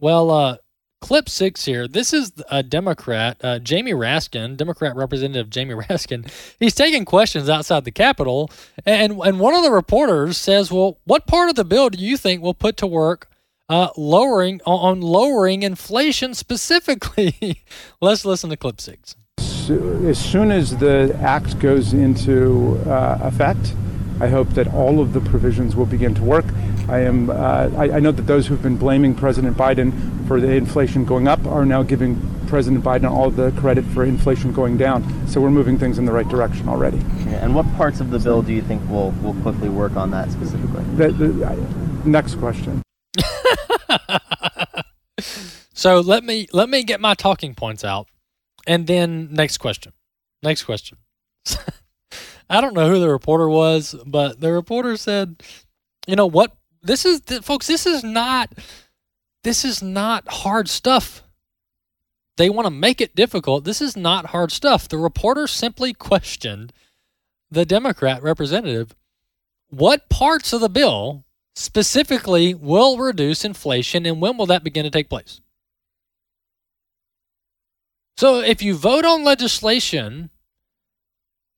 [0.00, 0.56] Well, uh,
[1.00, 1.86] clip six here.
[1.86, 6.30] This is a Democrat, uh, Jamie Raskin, Democrat Representative Jamie Raskin.
[6.58, 8.50] He's taking questions outside the Capitol,
[8.84, 12.16] and and one of the reporters says, "Well, what part of the bill do you
[12.16, 13.28] think will put to work
[13.68, 17.64] uh, lowering on lowering inflation specifically?"
[18.00, 19.16] Let's listen to clip six.
[19.38, 23.74] As soon as the act goes into uh, effect,
[24.20, 26.44] I hope that all of the provisions will begin to work.
[26.88, 27.30] I am.
[27.30, 31.26] Uh, I, I, know that those who've been blaming President Biden for the inflation going
[31.26, 35.26] up are now giving President Biden all the credit for inflation going down.
[35.28, 36.98] So we're moving things in the right direction already.
[36.98, 40.10] Yeah, and what parts of the bill do you think will will quickly work on
[40.12, 40.84] that specifically?
[40.96, 41.56] The, the, uh,
[42.04, 42.82] next question.
[45.74, 48.08] so let me let me get my talking points out,
[48.66, 49.92] and then next question.
[50.42, 50.98] Next question.
[52.48, 55.42] I don't know who the reporter was, but the reporter said,
[56.06, 56.56] "You know what?
[56.82, 57.66] This is folks.
[57.66, 58.52] This is not.
[59.42, 61.22] This is not hard stuff.
[62.36, 63.64] They want to make it difficult.
[63.64, 64.88] This is not hard stuff.
[64.88, 66.72] The reporter simply questioned
[67.50, 68.94] the Democrat representative.
[69.68, 74.90] What parts of the bill specifically will reduce inflation, and when will that begin to
[74.90, 75.40] take place?
[78.16, 80.30] So, if you vote on legislation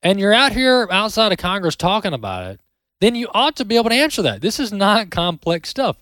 [0.02, 2.60] and you're out here outside of Congress talking about it,
[3.00, 4.40] then you ought to be able to answer that.
[4.40, 5.96] This is not complex stuff.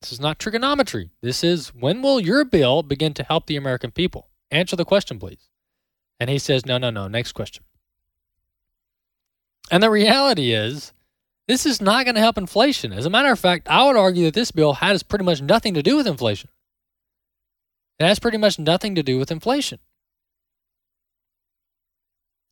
[0.00, 1.10] This is not trigonometry.
[1.22, 4.28] This is when will your bill begin to help the American people?
[4.50, 5.48] Answer the question, please.
[6.18, 7.08] And he says, no, no, no.
[7.08, 7.64] Next question.
[9.70, 10.92] And the reality is,
[11.48, 12.92] this is not going to help inflation.
[12.92, 15.74] As a matter of fact, I would argue that this bill has pretty much nothing
[15.74, 16.50] to do with inflation.
[17.98, 19.78] It has pretty much nothing to do with inflation.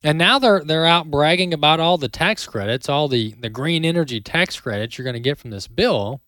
[0.03, 3.83] And now they're they're out bragging about all the tax credits, all the, the green
[3.83, 6.21] energy tax credits you're going to get from this bill.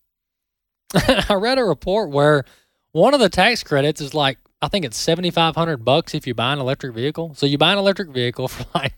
[0.94, 2.44] I read a report where
[2.92, 6.54] one of the tax credits is like I think it's 7500 bucks if you buy
[6.54, 7.34] an electric vehicle.
[7.34, 8.94] So you buy an electric vehicle for like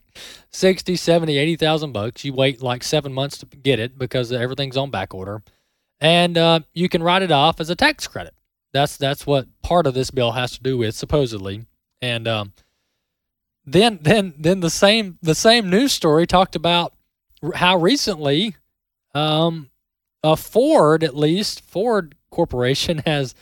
[0.52, 2.26] 60, 70, 80,000 bucks.
[2.26, 5.44] You wait like 7 months to get it because everything's on back order.
[6.02, 8.34] And uh, you can write it off as a tax credit.
[8.74, 11.68] That's that's what part of this bill has to do with supposedly.
[12.02, 12.54] And um,
[13.66, 16.94] then then then the same the same news story talked about
[17.56, 18.56] how recently
[19.14, 19.70] um
[20.24, 23.36] a Ford at least Ford Corporation has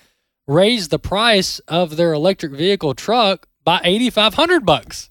[0.47, 5.10] raised the price of their electric vehicle truck by 8500 bucks.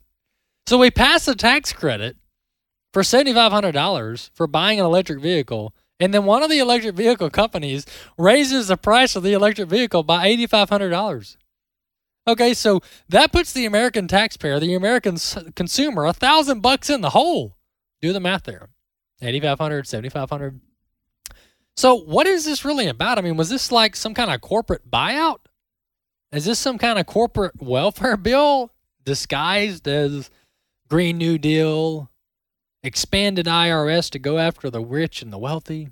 [0.66, 2.16] So we pass a tax credit
[2.92, 7.84] for $7500 for buying an electric vehicle and then one of the electric vehicle companies
[8.16, 11.36] raises the price of the electric vehicle by $8500.
[12.26, 15.16] Okay, so that puts the American taxpayer, the American
[15.54, 17.56] consumer, a thousand bucks in the hole.
[18.02, 18.68] Do the math there.
[19.22, 20.60] 8500 7500
[21.76, 23.18] So, what is this really about?
[23.18, 25.40] I mean, was this like some kind of corporate buyout?
[26.32, 28.72] Is this some kind of corporate welfare bill
[29.04, 30.30] disguised as
[30.88, 32.10] Green New Deal,
[32.82, 35.88] expanded IRS to go after the rich and the wealthy?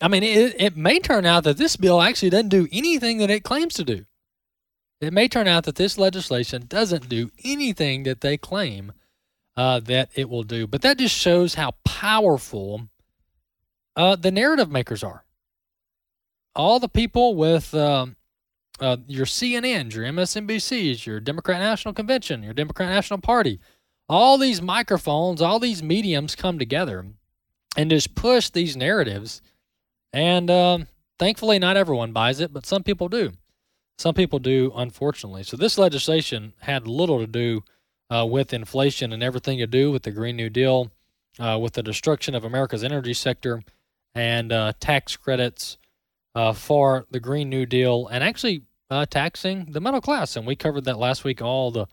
[0.00, 3.30] I mean, it, it may turn out that this bill actually doesn't do anything that
[3.30, 4.04] it claims to do.
[5.00, 8.92] It may turn out that this legislation doesn't do anything that they claim
[9.56, 10.66] uh, that it will do.
[10.66, 12.88] But that just shows how powerful
[13.96, 15.24] uh, the narrative makers are.
[16.54, 18.16] All the people with um,
[18.80, 23.60] uh, your CNNs, your MSNBCs, your Democrat National Convention, your Democrat National Party,
[24.08, 27.06] all these microphones, all these mediums come together
[27.76, 29.42] and just push these narratives.
[30.12, 30.86] And um,
[31.18, 33.32] thankfully, not everyone buys it, but some people do.
[33.98, 35.42] Some people do, unfortunately.
[35.42, 37.64] So this legislation had little to do
[38.10, 40.92] uh, with inflation and everything to do with the Green New Deal,
[41.38, 43.62] uh, with the destruction of America's energy sector,
[44.14, 45.78] and uh, tax credits
[46.34, 50.36] uh, for the Green New Deal, and actually uh, taxing the middle class.
[50.36, 51.42] And we covered that last week.
[51.42, 51.86] All the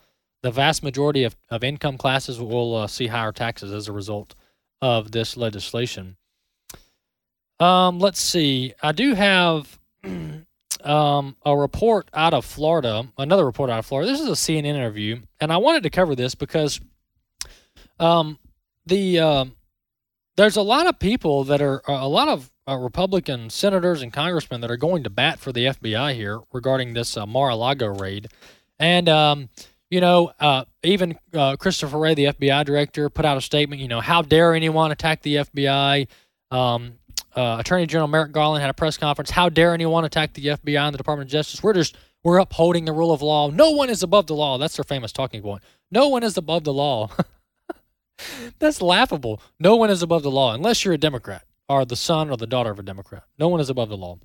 [0.44, 4.36] the vast majority of, of income classes will uh, see higher taxes as a result
[4.80, 6.18] of this legislation.
[7.60, 8.74] Um, let's see.
[8.84, 9.80] I do have
[10.84, 14.12] um, a report out of Florida, another report out of Florida.
[14.12, 16.80] This is a CNN interview, and I wanted to cover this because
[18.00, 18.40] um,
[18.86, 19.46] the uh,
[20.36, 24.62] there's a lot of people that are a lot of uh, Republican senators and congressmen
[24.62, 28.28] that are going to bat for the FBI here regarding this uh, Mar-a-Lago raid,
[28.80, 29.50] and um,
[29.90, 33.82] you know, uh, even uh, Christopher Wray, the FBI director, put out a statement.
[33.82, 36.08] You know, how dare anyone attack the FBI?
[36.52, 36.94] Um,
[37.36, 39.30] uh, Attorney General Merrick Garland had a press conference.
[39.30, 41.62] How dare anyone attack the FBI and the Department of Justice?
[41.62, 43.50] We're just we're upholding the rule of law.
[43.50, 44.58] No one is above the law.
[44.58, 45.62] That's their famous talking point.
[45.92, 47.12] No one is above the law.
[48.60, 49.42] That's laughable.
[49.60, 52.48] No one is above the law unless you're a Democrat or the son or the
[52.48, 53.24] daughter of a Democrat.
[53.38, 54.18] No one is above the law.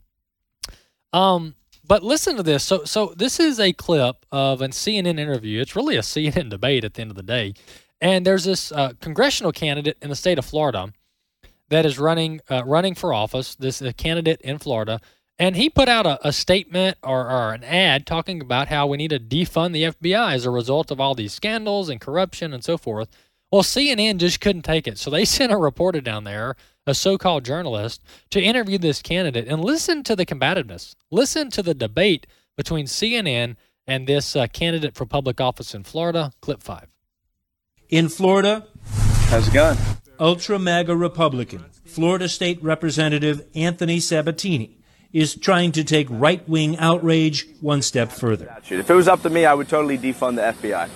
[1.12, 2.62] Um, but listen to this.
[2.62, 5.60] So, so this is a clip of a CNN interview.
[5.60, 7.54] It's really a CNN debate at the end of the day.
[8.00, 10.92] And there's this uh, congressional candidate in the state of Florida
[11.70, 13.54] that is running uh, running for office.
[13.54, 15.00] This uh, candidate in Florida,
[15.38, 18.98] and he put out a, a statement or, or, an ad talking about how we
[18.98, 22.62] need to defund the FBI as a result of all these scandals and corruption and
[22.62, 23.08] so forth.
[23.50, 26.56] Well, CNN just couldn't take it, so they sent a reporter down there
[26.86, 30.94] a so called journalist, to interview this candidate and listen to the combativeness.
[31.10, 33.56] Listen to the debate between CNN
[33.86, 36.32] and this uh, candidate for public office in Florida.
[36.40, 36.88] Clip five.
[37.88, 38.66] In Florida,
[39.28, 39.78] how's it going?
[40.20, 44.76] Ultra MAGA Republican, Florida State Representative Anthony Sabatini
[45.14, 48.54] is trying to take right wing outrage one step further.
[48.68, 50.90] If it was up to me, I would totally defund the FBI.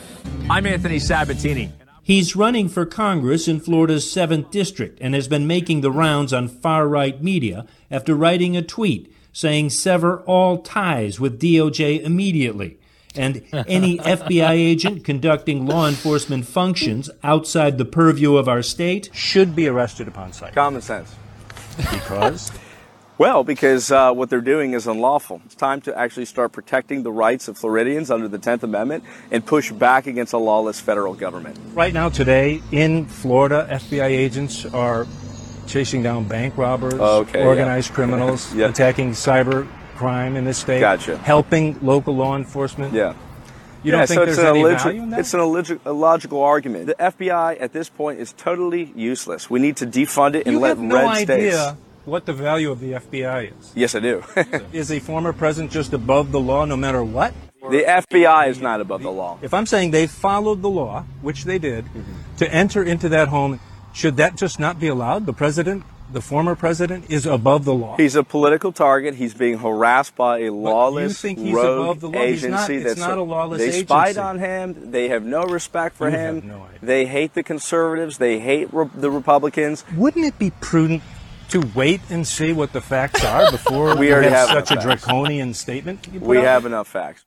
[0.51, 1.73] I'm Anthony Sabatini.
[2.03, 6.47] He's running for Congress in Florida's 7th District and has been making the rounds on
[6.47, 12.79] far right media after writing a tweet saying sever all ties with DOJ immediately.
[13.17, 19.55] And any FBI agent conducting law enforcement functions outside the purview of our state should
[19.55, 20.55] be arrested upon sight.
[20.55, 21.15] Common sense.
[21.77, 22.53] Because?
[23.17, 25.41] Well, because uh, what they're doing is unlawful.
[25.45, 29.47] It's time to actually start protecting the rights of Floridians under the 10th Amendment and
[29.47, 31.57] push back against a lawless federal government.
[31.75, 35.07] Right now, today, in Florida, FBI agents are
[35.69, 37.95] chasing down bank robbers, okay, organized yeah.
[37.95, 38.69] criminals, yeah.
[38.69, 41.17] attacking cyber crime in this state, gotcha.
[41.19, 42.93] helping local law enforcement.
[42.95, 43.15] Yeah.
[43.83, 45.21] You don't think so there's it's an any illogi- value in that?
[45.21, 46.87] It's an illog- illogical argument.
[46.87, 49.51] The FBI at this point is totally useless.
[49.51, 51.77] We need to defund it and you let have no red idea states.
[52.07, 53.73] what the value of the FBI is.
[53.75, 54.25] Yes, I do.
[54.73, 57.35] is a former president just above the law no matter what?
[57.71, 59.39] The FBI is not above the law.
[59.43, 62.37] If I'm saying they followed the law, which they did, Mm-hmm.
[62.39, 63.61] to enter into that home,
[63.93, 65.25] should that just not be allowed?
[65.27, 67.97] The president, the former president, is above the law.
[67.97, 69.17] He's a political target.
[69.17, 72.25] He's being harassed by a lawless think he's rogue above the law?
[72.27, 72.51] He's agency.
[72.51, 74.91] not- it's that's not a lawless They spied on him.
[74.91, 76.35] They have no respect for You him.
[76.37, 76.79] have no idea.
[76.83, 78.19] They hate the conservatives.
[78.19, 79.85] They hate re- the Republicans.
[79.97, 81.03] Wouldn't it be prudent
[81.51, 84.71] to wait and see what the facts are before We you already have have such
[84.71, 84.85] a facts.
[85.05, 86.09] draconian statement?
[86.21, 86.45] We out?
[86.45, 87.25] have enough facts.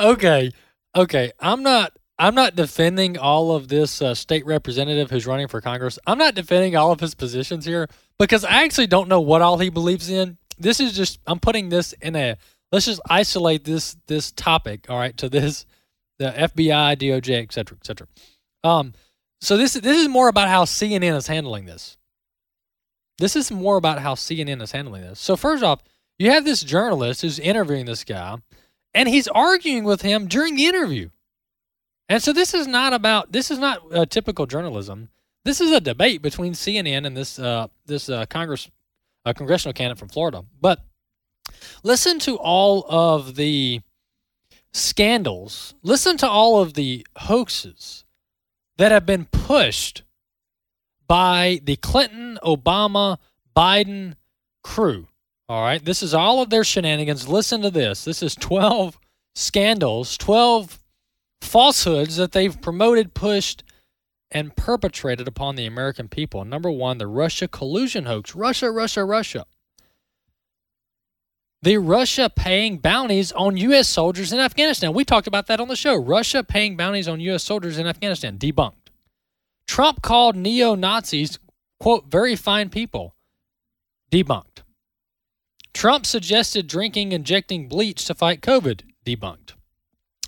[0.00, 0.52] Okay,
[0.96, 1.32] okay.
[1.40, 1.92] I'm not.
[2.20, 6.00] I'm not defending all of this uh, state representative who's running for Congress.
[6.04, 7.86] I'm not defending all of his positions here
[8.18, 10.38] because I actually don't know what all he believes in.
[10.58, 12.36] This is just I'm putting this in a
[12.72, 15.66] let's just isolate this this topic, all right, to this
[16.18, 18.06] the FBI, DOJ, et cetera, et cetera.
[18.64, 18.92] Um,
[19.40, 21.96] so this this is more about how CNN is handling this.
[23.18, 25.20] This is more about how CNN is handling this.
[25.20, 25.82] So first off,
[26.18, 28.38] you have this journalist who's interviewing this guy,
[28.94, 31.10] and he's arguing with him during the interview.
[32.08, 35.10] And so this is not about this is not uh, typical journalism.
[35.44, 38.70] This is a debate between CNN and this uh, this uh, Congress
[39.24, 40.44] uh, congressional candidate from Florida.
[40.60, 40.84] But
[41.82, 43.80] listen to all of the
[44.72, 45.74] scandals.
[45.82, 48.04] Listen to all of the hoaxes
[48.76, 50.02] that have been pushed
[51.06, 53.18] by the Clinton, Obama,
[53.56, 54.14] Biden
[54.62, 55.08] crew.
[55.48, 57.26] All right, this is all of their shenanigans.
[57.26, 58.04] Listen to this.
[58.04, 58.98] This is 12
[59.34, 60.78] scandals, 12
[61.40, 63.64] falsehoods that they've promoted, pushed,
[64.30, 66.44] and perpetrated upon the American people.
[66.44, 68.34] Number one, the Russia collusion hoax.
[68.34, 69.46] Russia, Russia, Russia.
[71.62, 73.88] The Russia paying bounties on U.S.
[73.88, 74.92] soldiers in Afghanistan.
[74.92, 75.96] We talked about that on the show.
[75.96, 77.42] Russia paying bounties on U.S.
[77.42, 78.38] soldiers in Afghanistan.
[78.38, 78.74] Debunked.
[79.66, 81.38] Trump called neo Nazis,
[81.80, 83.14] quote, very fine people.
[84.12, 84.62] Debunked.
[85.74, 88.82] Trump suggested drinking injecting bleach to fight COVID.
[89.04, 89.54] Debunked.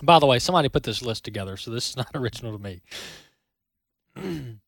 [0.02, 2.82] By the way, somebody put this list together, so this is not original to me.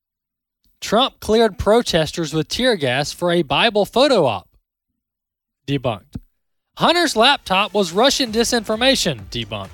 [0.81, 4.49] Trump cleared protesters with tear gas for a Bible photo op.
[5.67, 6.17] Debunked.
[6.77, 9.21] Hunter's laptop was Russian disinformation.
[9.31, 9.71] Debunked.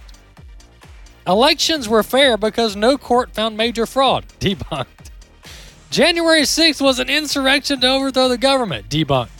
[1.26, 4.26] Elections were fair because no court found major fraud.
[4.40, 4.86] Debunked.
[5.90, 8.88] January 6th was an insurrection to overthrow the government.
[8.88, 9.30] Debunked.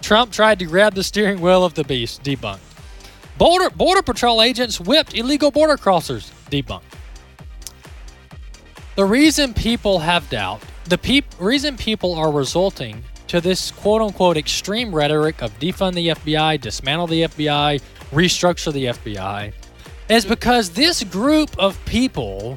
[0.00, 2.22] Trump tried to grab the steering wheel of the beast.
[2.22, 2.58] Debunked.
[3.38, 6.30] Border, border Patrol agents whipped illegal border crossers.
[6.50, 6.82] Debunked.
[8.96, 14.36] The reason people have doubt, the peop, reason people are resulting to this quote unquote
[14.36, 17.82] extreme rhetoric of defund the FBI, dismantle the FBI,
[18.12, 19.52] restructure the FBI,
[20.08, 22.56] is because this group of people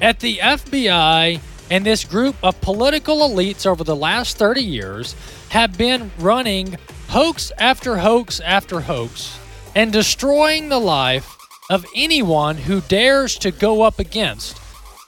[0.00, 5.16] at the FBI and this group of political elites over the last 30 years
[5.48, 6.76] have been running
[7.08, 9.36] hoax after hoax after hoax
[9.74, 11.36] and destroying the life
[11.70, 14.61] of anyone who dares to go up against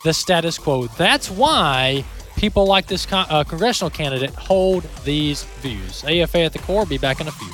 [0.05, 0.87] the status quo.
[0.87, 2.05] That's why
[2.37, 6.05] people like this con- uh, congressional candidate hold these views.
[6.05, 7.51] AFA at the core, be back in a few.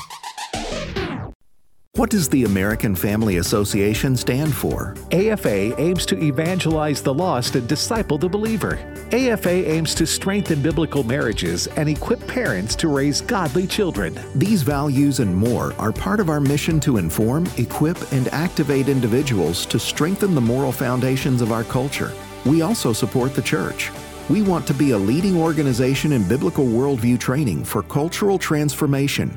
[1.97, 4.95] What does the American Family Association stand for?
[5.11, 8.79] AFA aims to evangelize the lost and disciple the believer.
[9.13, 14.19] AFA aims to strengthen biblical marriages and equip parents to raise godly children.
[14.37, 19.67] These values and more are part of our mission to inform, equip, and activate individuals
[19.67, 22.13] to strengthen the moral foundations of our culture.
[22.47, 23.91] We also support the church.
[24.28, 29.36] We want to be a leading organization in biblical worldview training for cultural transformation.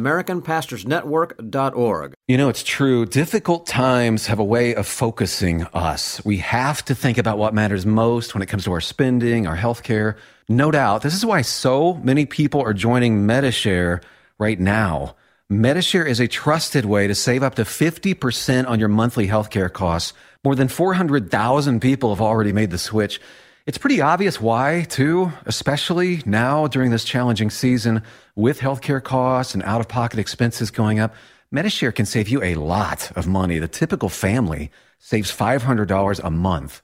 [0.01, 2.13] AmericanPastorsNetwork.org.
[2.27, 3.05] You know, it's true.
[3.05, 6.23] Difficult times have a way of focusing us.
[6.25, 9.55] We have to think about what matters most when it comes to our spending, our
[9.55, 10.17] health care.
[10.49, 11.01] No doubt.
[11.01, 14.01] This is why so many people are joining Medi-Share
[14.39, 15.15] right now.
[15.49, 20.13] Medi-Share is a trusted way to save up to 50% on your monthly healthcare costs.
[20.43, 23.19] More than 400,000 people have already made the switch.
[23.67, 28.01] It's pretty obvious why, too, especially now during this challenging season
[28.35, 31.13] with healthcare costs and out of pocket expenses going up.
[31.51, 33.59] Medi-Share can save you a lot of money.
[33.59, 36.81] The typical family saves $500 a month.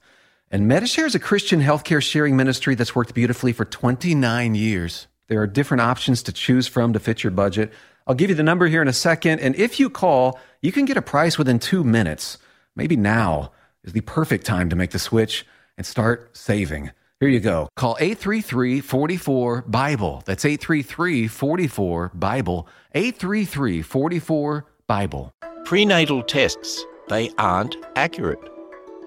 [0.52, 5.08] And Medi-Share is a Christian healthcare sharing ministry that's worked beautifully for 29 years.
[5.26, 7.72] There are different options to choose from to fit your budget.
[8.06, 9.40] I'll give you the number here in a second.
[9.40, 12.38] And if you call, you can get a price within two minutes.
[12.76, 13.50] Maybe now
[13.82, 15.44] is the perfect time to make the switch
[15.78, 16.90] and start saving.
[17.20, 17.68] Here you go.
[17.74, 20.22] Call 833 44 Bible.
[20.26, 22.68] That's 833 44 Bible.
[22.94, 25.32] 833 44 Bible.
[25.64, 28.40] Prenatal tests, they aren't accurate.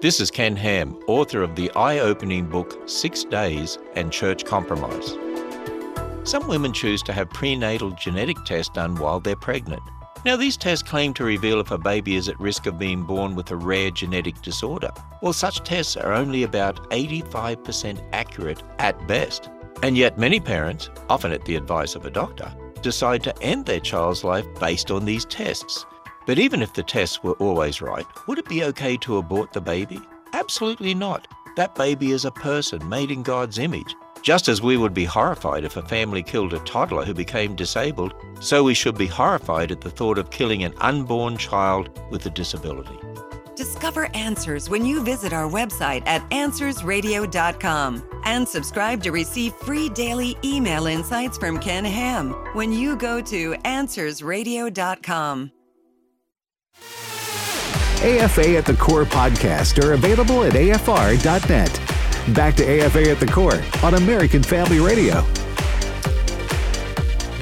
[0.02, 5.16] This is Ken Ham, author of the eye opening book Six Days and Church Compromise.
[6.24, 9.82] Some women choose to have prenatal genetic tests done while they're pregnant.
[10.24, 13.34] Now, these tests claim to reveal if a baby is at risk of being born
[13.34, 14.90] with a rare genetic disorder.
[15.20, 19.50] Well, such tests are only about 85% accurate at best.
[19.82, 23.80] And yet, many parents, often at the advice of a doctor, decide to end their
[23.80, 25.84] child's life based on these tests.
[26.24, 29.60] But even if the tests were always right, would it be okay to abort the
[29.60, 30.00] baby?
[30.34, 31.26] Absolutely not.
[31.56, 33.96] That baby is a person made in God's image.
[34.22, 38.14] Just as we would be horrified if a family killed a toddler who became disabled,
[38.40, 42.30] so we should be horrified at the thought of killing an unborn child with a
[42.30, 42.96] disability.
[43.56, 50.38] Discover answers when you visit our website at AnswersRadio.com and subscribe to receive free daily
[50.44, 55.52] email insights from Ken Ham when you go to AnswersRadio.com.
[58.02, 61.91] AFA at the Core podcast are available at AFR.net.
[62.28, 65.24] Back to AFA at the Core on American Family Radio.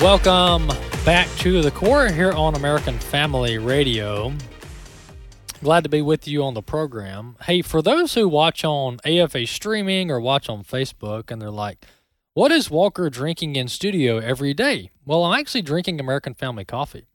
[0.00, 0.68] Welcome
[1.04, 4.32] back to the Core here on American Family Radio.
[5.62, 7.36] Glad to be with you on the program.
[7.42, 11.84] Hey, for those who watch on AFA streaming or watch on Facebook and they're like,
[12.32, 14.90] what is Walker drinking in studio every day?
[15.04, 17.06] Well, I'm actually drinking American Family Coffee.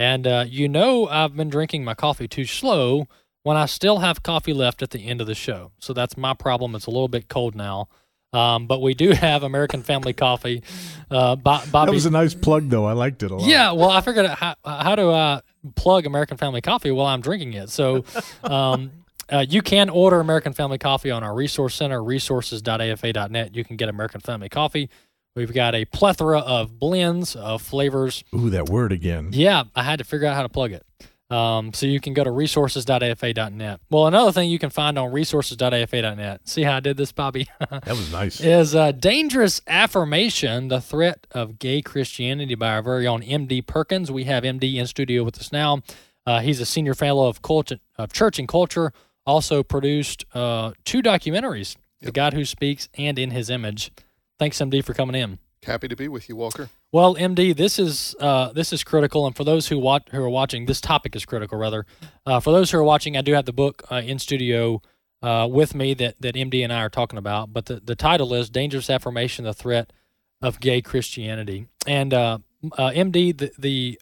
[0.00, 3.06] And uh, you know, I've been drinking my coffee too slow
[3.44, 5.70] when I still have coffee left at the end of the show.
[5.78, 6.74] So that's my problem.
[6.74, 7.88] It's a little bit cold now.
[8.32, 10.64] Um, but we do have American Family Coffee.
[11.08, 12.86] Uh, Bobby, that was a nice plug, though.
[12.86, 13.46] I liked it a lot.
[13.46, 15.40] Yeah, well, I figured out how, how do I
[15.76, 17.70] plug American Family Coffee while I'm drinking it.
[17.70, 18.04] So
[18.42, 18.90] um,
[19.28, 23.54] uh, you can order American Family Coffee on our resource center, resources.afa.net.
[23.54, 24.90] You can get American Family Coffee.
[25.36, 28.24] We've got a plethora of blends of flavors.
[28.34, 29.30] Ooh, that word again.
[29.32, 30.86] Yeah, I had to figure out how to plug it.
[31.34, 33.80] Um, so you can go to resources.afa.net.
[33.90, 36.48] Well, another thing you can find on resources.afa.net.
[36.48, 37.48] See how I did this, Bobby?
[37.58, 38.40] that was nice.
[38.40, 44.12] Is uh, Dangerous Affirmation, the threat of gay Christianity by our very own MD Perkins.
[44.12, 45.82] We have MD in studio with us now.
[46.24, 48.92] Uh, he's a senior fellow of, culture, of church and culture,
[49.26, 52.06] also produced uh, two documentaries, yep.
[52.06, 53.90] The God Who Speaks and In His Image.
[54.38, 55.38] Thanks, MD, for coming in.
[55.64, 56.68] Happy to be with you, Walker.
[56.92, 60.30] Well, MD, this is uh, this is critical, and for those who watch who are
[60.30, 61.58] watching, this topic is critical.
[61.58, 61.86] Rather,
[62.24, 64.80] uh, for those who are watching, I do have the book uh, in studio
[65.22, 67.52] uh, with me that that MD and I are talking about.
[67.52, 69.92] But the, the title is "Dangerous Affirmation: The Threat
[70.40, 72.38] of Gay Christianity." And uh,
[72.78, 73.98] uh, MD, the the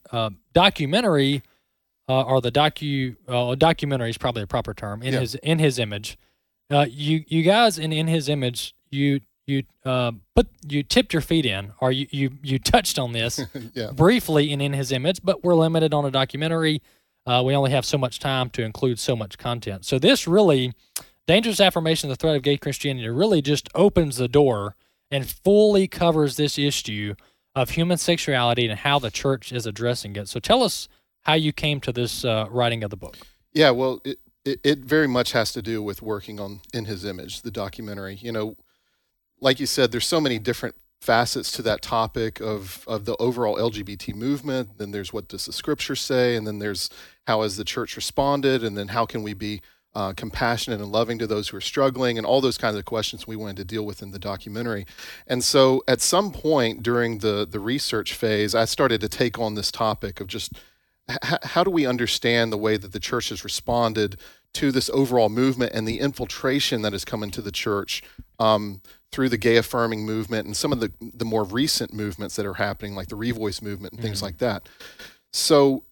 [0.52, 1.42] documentary
[2.08, 3.16] or the docu
[3.58, 5.20] documentary is probably a proper term in yeah.
[5.20, 6.18] his in his image.
[6.70, 11.46] you you guys in in his image you you uh, put you tipped your feet
[11.46, 13.40] in, or you you you touched on this
[13.74, 13.90] yeah.
[13.92, 16.82] briefly in in his image, but we're limited on a documentary.
[17.26, 19.84] uh, we only have so much time to include so much content.
[19.84, 20.72] So this really,
[21.26, 24.76] dangerous affirmation, of the threat of gay Christianity, really just opens the door
[25.10, 27.14] and fully covers this issue
[27.54, 30.28] of human sexuality and how the church is addressing it.
[30.28, 30.88] So tell us
[31.22, 33.18] how you came to this uh, writing of the book.
[33.52, 37.04] Yeah, well, it, it, it very much has to do with working on In His
[37.04, 38.18] Image, the documentary.
[38.20, 38.56] You know,
[39.42, 43.56] like you said, there's so many different facets to that topic of of the overall
[43.56, 44.78] LGBT movement.
[44.78, 46.88] Then there's what does the scripture say, and then there's
[47.26, 49.60] how has the church responded, and then how can we be
[49.94, 53.26] uh, compassionate and loving to those who are struggling, and all those kinds of questions
[53.26, 54.86] we wanted to deal with in the documentary.
[55.26, 59.54] And so, at some point during the the research phase, I started to take on
[59.54, 60.52] this topic of just
[61.42, 64.16] how do we understand the way that the church has responded
[64.54, 68.02] to this overall movement and the infiltration that has come into the church
[68.38, 68.80] um,
[69.12, 72.54] through the gay affirming movement and some of the the more recent movements that are
[72.54, 74.26] happening, like the Revoice movement and things mm-hmm.
[74.26, 74.68] like that.
[75.32, 75.84] So,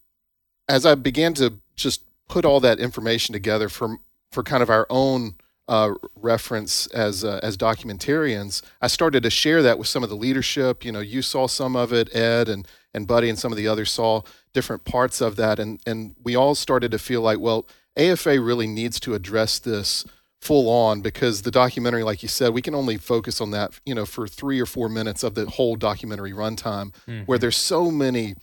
[0.67, 3.97] as I began to just put all that information together for
[4.31, 5.35] for kind of our own
[5.67, 10.15] uh, reference as uh, as documentarians, I started to share that with some of the
[10.15, 10.83] leadership.
[10.83, 13.67] You know, you saw some of it, Ed and and Buddy, and some of the
[13.67, 17.67] others saw different parts of that, and and we all started to feel like, well,
[17.95, 20.05] AFA really needs to address this
[20.41, 23.93] full on because the documentary, like you said, we can only focus on that, you
[23.93, 27.21] know, for three or four minutes of the whole documentary runtime, mm-hmm.
[27.21, 28.35] where there's so many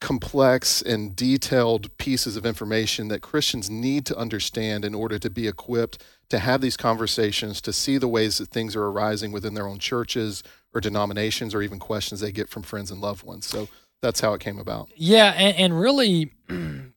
[0.00, 5.46] complex and detailed pieces of information that Christians need to understand in order to be
[5.46, 9.68] equipped to have these conversations, to see the ways that things are arising within their
[9.68, 10.42] own churches
[10.74, 13.46] or denominations, or even questions they get from friends and loved ones.
[13.46, 13.68] So
[14.00, 14.88] that's how it came about.
[14.96, 16.32] Yeah, and, and really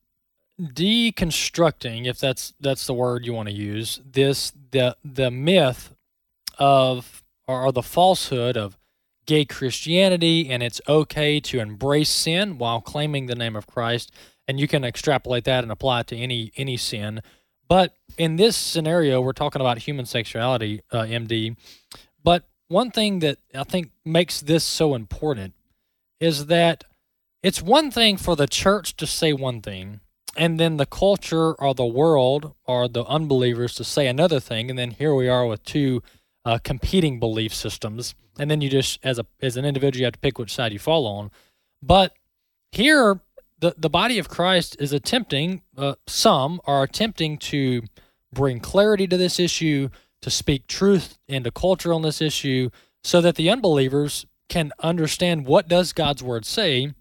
[0.60, 5.94] deconstructing, if that's that's the word you want to use, this the the myth
[6.58, 8.78] of or, or the falsehood of
[9.26, 14.12] gay Christianity and it's okay to embrace sin while claiming the name of Christ.
[14.48, 17.22] And you can extrapolate that and apply it to any any sin.
[17.68, 21.58] But in this scenario, we're talking about human sexuality, uh, MD.
[22.24, 25.56] But one thing that I think makes this so important
[26.20, 26.84] is that
[27.42, 30.00] it's one thing for the church to say one thing,
[30.36, 34.78] and then the culture or the world or the unbelievers to say another thing, and
[34.78, 36.04] then here we are with two
[36.46, 40.14] uh, competing belief systems, and then you just as a as an individual you have
[40.14, 41.32] to pick which side you fall on.
[41.82, 42.14] But
[42.72, 43.20] here,
[43.60, 45.62] the the body of Christ is attempting.
[45.78, 47.82] Uh, some are attempting to
[48.32, 49.90] bring clarity to this issue,
[50.22, 52.70] to speak truth into culture on this issue,
[53.04, 56.94] so that the unbelievers can understand what does God's word say.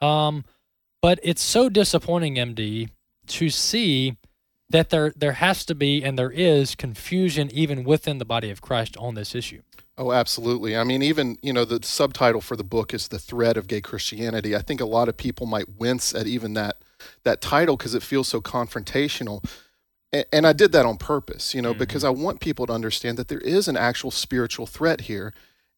[0.00, 0.44] Um,
[1.06, 2.88] but it's so disappointing, MD,
[3.28, 4.16] to see
[4.68, 8.60] that there there has to be and there is confusion even within the body of
[8.60, 9.62] Christ on this issue.
[9.96, 10.76] Oh, absolutely.
[10.76, 13.80] I mean, even, you know, the subtitle for the book is The Threat of Gay
[13.80, 14.56] Christianity.
[14.56, 16.82] I think a lot of people might wince at even that
[17.22, 19.48] that title because it feels so confrontational.
[20.12, 21.78] And, and, I did that on purpose, you know, mm-hmm.
[21.78, 25.32] because I want people to understand that there is an actual spiritual threat here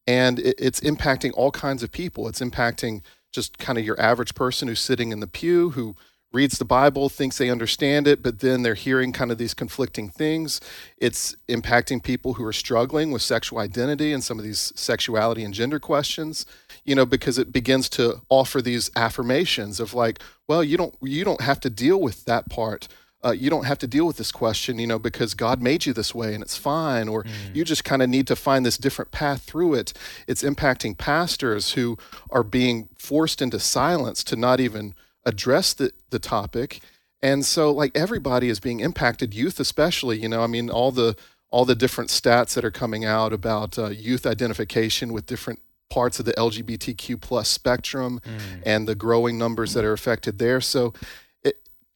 [0.07, 2.29] and it, it's impacting all kinds of people.
[2.29, 3.03] It's impacting
[3.39, 5.95] just kind of your average person who's sitting in the pew who
[6.33, 10.09] reads the Bible, thinks they understand it, but then they're hearing kind of these conflicting
[10.11, 10.61] things.
[10.99, 15.55] It's impacting people who are struggling with sexual identity and some of these sexuality and
[15.55, 16.45] gender questions,
[16.85, 20.19] you know, because it begins to offer these affirmations of like,
[20.49, 22.89] well, you don't you don't have to deal with that part.
[23.25, 25.93] Uh, you don't have to deal with this question, you know, because God made you
[25.93, 27.31] this way and it's fine, or mm.
[27.53, 29.93] you just kind of need to find this different path through it.
[30.29, 31.99] It's impacting pastors who
[32.31, 34.95] are being forced into silence to not even
[35.25, 36.81] address the, the topic.
[37.21, 41.17] And so like everybody is being impacted, youth especially, you know, I mean, all the
[41.51, 46.19] all the different stats that are coming out about uh, youth identification with different parts
[46.19, 48.63] of the LGBTQ plus spectrum mm.
[48.65, 50.61] and the growing numbers that are affected there.
[50.61, 50.93] So,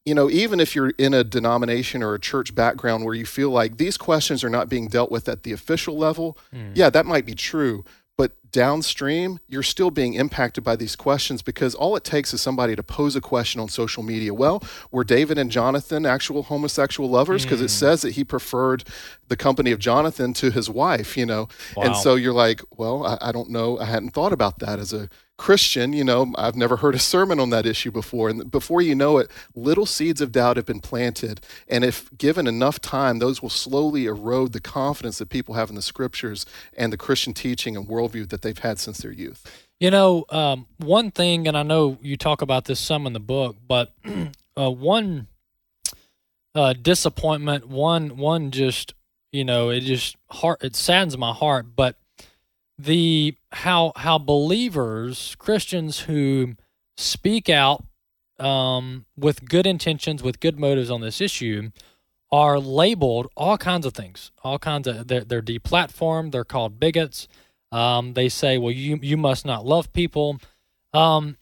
[0.04, 3.50] you know, even if you're in a denomination or a church background where you feel
[3.50, 6.72] like these questions are not being dealt with at the official level, mm.
[6.74, 7.84] yeah, that might be true
[8.16, 12.76] but downstream you're still being impacted by these questions because all it takes is somebody
[12.76, 17.44] to pose a question on social media well were david and jonathan actual homosexual lovers
[17.44, 17.64] because mm.
[17.64, 18.84] it says that he preferred
[19.28, 21.84] the company of jonathan to his wife you know wow.
[21.84, 24.92] and so you're like well I, I don't know i hadn't thought about that as
[24.92, 25.08] a
[25.42, 28.28] Christian, you know, I've never heard a sermon on that issue before.
[28.28, 31.40] And before you know it, little seeds of doubt have been planted.
[31.66, 35.74] And if given enough time, those will slowly erode the confidence that people have in
[35.74, 36.46] the scriptures
[36.76, 39.68] and the Christian teaching and worldview that they've had since their youth.
[39.80, 43.20] You know, um, one thing, and I know you talk about this some in the
[43.20, 43.92] book, but
[44.56, 45.26] uh, one
[46.54, 48.94] uh, disappointment, one, one just,
[49.32, 51.96] you know, it just heart, it saddens my heart, but
[52.78, 56.54] the how how believers Christians who
[56.96, 57.84] speak out
[58.38, 61.70] um, with good intentions, with good motives on this issue,
[62.30, 66.32] are labeled all kinds of things, all kinds of they're, they're deplatformed.
[66.32, 67.28] They're called bigots.
[67.72, 70.38] Um, they say, well, you you must not love people.
[70.92, 71.38] Um,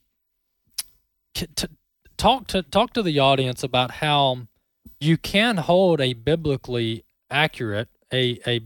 [2.17, 4.47] talk to talk to the audience about how
[5.01, 8.61] you can hold a biblically accurate, a a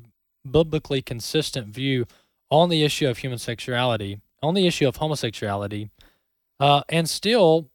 [0.49, 2.07] biblically consistent view
[2.51, 5.89] on the issue of human sexuality, on the issue of homosexuality,
[6.61, 7.71] uh, and still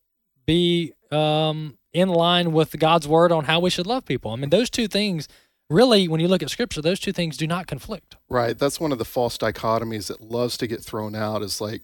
[0.45, 4.31] be um, in line with God's word on how we should love people.
[4.31, 5.27] I mean, those two things
[5.69, 8.15] really, when you look at Scripture, those two things do not conflict.
[8.29, 8.57] Right.
[8.57, 11.41] That's one of the false dichotomies that loves to get thrown out.
[11.41, 11.83] Is like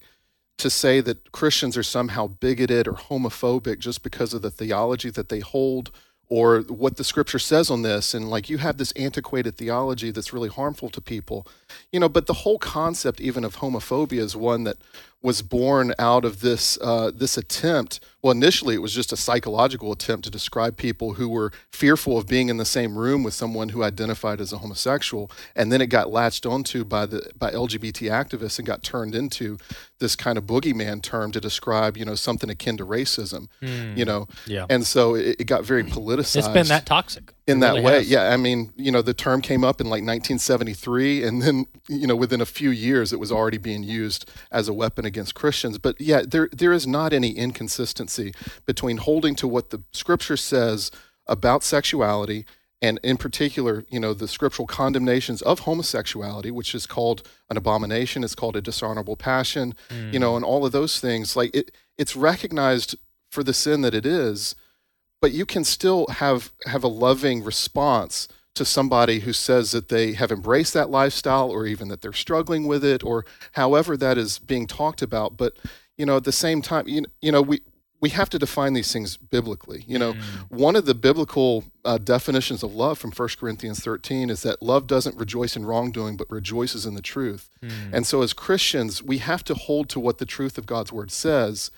[0.58, 5.30] to say that Christians are somehow bigoted or homophobic just because of the theology that
[5.30, 5.92] they hold
[6.28, 10.34] or what the scripture says on this and like you have this antiquated theology that's
[10.34, 11.46] really harmful to people
[11.92, 14.78] you know but the whole concept even of homophobia is one that
[15.26, 18.00] was born out of this uh, this attempt.
[18.26, 22.26] Well, initially it was just a psychological attempt to describe people who were fearful of
[22.26, 25.92] being in the same room with someone who identified as a homosexual, and then it
[25.92, 29.60] got latched onto by the by LGBT activists and got turned into
[30.00, 33.48] this kind of boogeyman term to describe you know something akin to racism.
[33.62, 33.96] Mm.
[33.96, 34.66] You know, Yeah.
[34.72, 36.38] and so it, it got very politicized.
[36.38, 37.94] It's been that toxic in that really way.
[37.96, 38.10] has.
[38.10, 42.08] Yeah, I mean, you know, the term came up in like 1973, and then you
[42.08, 45.78] know, within a few years, it was already being used as a weapon against Christians.
[45.78, 48.34] But yeah, there there is not any inconsistency
[48.66, 50.92] between holding to what the Scripture says
[51.28, 52.46] about sexuality.
[52.82, 58.24] And in particular, you know, the scriptural condemnations of homosexuality, which is called an abomination,
[58.24, 60.20] it's called a dishonorable passion, you mm.
[60.20, 61.36] know, and all of those things.
[61.36, 62.96] Like it, it's recognized
[63.32, 64.56] for the sin that it is,
[65.26, 70.14] but you can still have have a loving response to somebody who says that they
[70.14, 74.38] have embraced that lifestyle or even that they're struggling with it or however that is
[74.38, 75.36] being talked about.
[75.36, 75.58] But
[75.98, 77.62] you know at the same time you, you know we
[78.02, 79.84] we have to define these things biblically.
[79.88, 80.14] You know
[80.50, 84.86] one of the biblical uh, definitions of love from 1 corinthians 13 is that love
[84.86, 87.50] doesn't rejoice in wrongdoing but rejoices in the truth.
[87.92, 91.10] And so as christians we have to hold to what the truth of god's word
[91.10, 91.72] says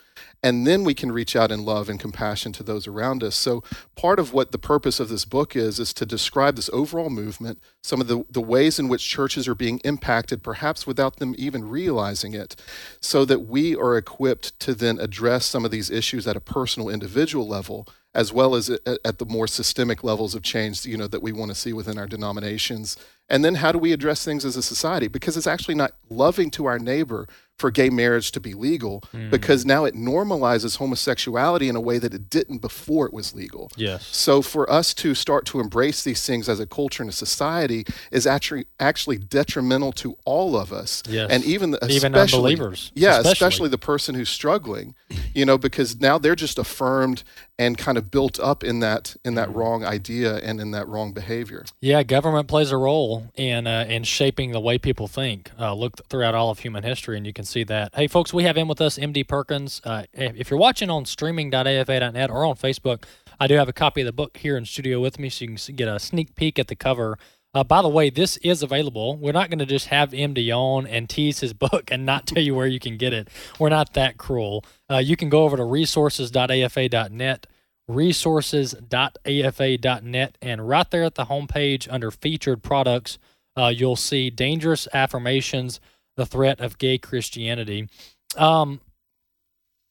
[0.43, 3.35] and then we can reach out in love and compassion to those around us.
[3.35, 3.63] So
[3.95, 7.59] part of what the purpose of this book is is to describe this overall movement,
[7.81, 11.67] some of the, the ways in which churches are being impacted, perhaps without them even
[11.67, 12.55] realizing it,
[13.01, 16.89] so that we are equipped to then address some of these issues at a personal
[16.89, 21.21] individual level as well as at, the more systemic levels of change you know that
[21.21, 22.97] we want to see within our denominations
[23.29, 26.49] and then how do we address things as a society because it's actually not loving
[26.49, 27.27] to our neighbor
[27.57, 29.29] for gay marriage to be legal hmm.
[29.29, 33.71] because now it normalizes homosexuality in a way that it didn't before it was legal
[33.75, 34.05] Yes.
[34.05, 37.85] so for us to start to embrace these things as a culture and a society
[38.11, 41.29] is actually actually detrimental to all of us Yes.
[41.31, 43.31] and even the, Even unbelievers, yeah especially.
[43.31, 44.93] especially the person who's struggling
[45.33, 47.23] you know because now they're just affirmed
[47.59, 49.57] and kind of built up in that in that Mm-hmm.
[49.57, 54.03] wrong idea and in that wrong behavior Yeah, government plays a role in uh, in
[54.03, 55.51] shaping the way people think.
[55.59, 57.95] Uh, look throughout all of human history, and you can see that.
[57.95, 59.81] Hey, folks, we have in with us MD Perkins.
[59.83, 63.03] Uh, if if you're watching on streaming.afa.net or on Facebook,
[63.39, 65.55] I do have a copy of the book here in studio with me, so you
[65.55, 67.17] can get a sneak peek at the cover.
[67.53, 69.15] Uh, by the way, this is available.
[69.15, 72.43] We're not going to just have MD on and tease his book and not tell
[72.43, 73.29] you where you can get it.
[73.59, 74.63] We're not that cruel.
[74.89, 77.47] Uh, you can go over to resources.afa.net
[77.87, 83.17] resources.afa.net and right there at the homepage under featured products
[83.55, 85.79] uh, you'll see dangerous affirmations
[86.17, 87.87] the threat of gay christianity
[88.35, 88.81] um,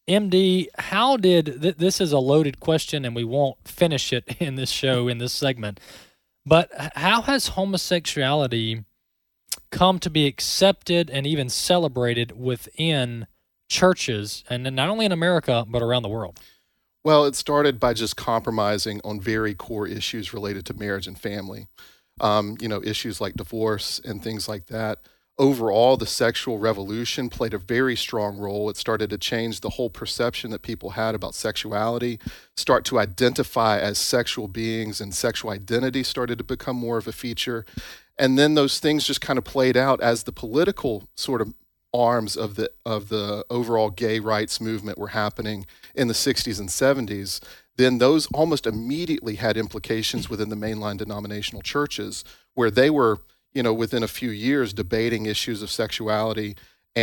[0.08, 4.56] md how did th- this is a loaded question and we won't finish it in
[4.56, 5.80] this show in this segment
[6.46, 8.84] but how has homosexuality
[9.70, 13.26] come to be accepted and even celebrated within
[13.68, 16.38] churches and not only in america but around the world
[17.04, 21.68] Well, it started by just compromising on very core issues related to marriage and family.
[22.20, 25.06] Um, you know, issues like divorce and things like that.
[25.38, 28.70] Overall, the sexual revolution played a very strong role.
[28.70, 32.18] It started to change the whole perception that people had about sexuality,
[32.56, 37.12] start to identify as sexual beings, and sexual identity started to become more of a
[37.12, 37.66] feature.
[38.18, 41.52] And then those things just kind of played out as the political sort of
[41.92, 45.64] arms of the of the overall gay rights movement were happening
[45.94, 47.40] in the 60s and 70s
[47.76, 52.24] then those almost immediately had implications within the mainline denominational churches
[52.54, 53.20] where they were
[53.56, 56.50] you know within a few years debating issues of sexuality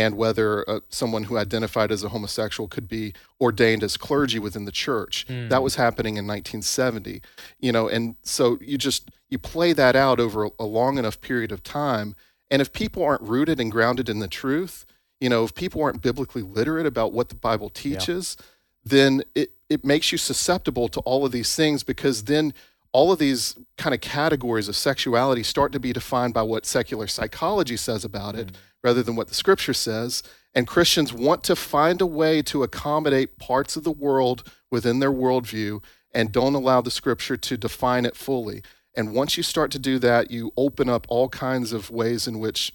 [0.02, 3.04] and whether uh, someone who identified as a homosexual could be
[3.40, 5.48] ordained as clergy within the church Mm.
[5.52, 7.20] that was happening in 1970
[7.66, 9.02] you know and so you just
[9.32, 12.08] you play that out over a, a long enough period of time
[12.50, 14.84] and if people aren't rooted and grounded in the truth,
[15.20, 18.36] you know, if people aren't biblically literate about what the Bible teaches,
[18.84, 22.52] then it it makes you susceptible to all of these things because then
[22.94, 27.08] all of these kind of categories of sexuality start to be defined by what secular
[27.08, 28.56] psychology says about it mm.
[28.84, 30.22] rather than what the scripture says.
[30.54, 35.10] And Christians want to find a way to accommodate parts of the world within their
[35.10, 35.82] worldview
[36.12, 38.62] and don't allow the scripture to define it fully.
[38.94, 42.38] And once you start to do that, you open up all kinds of ways in
[42.38, 42.72] which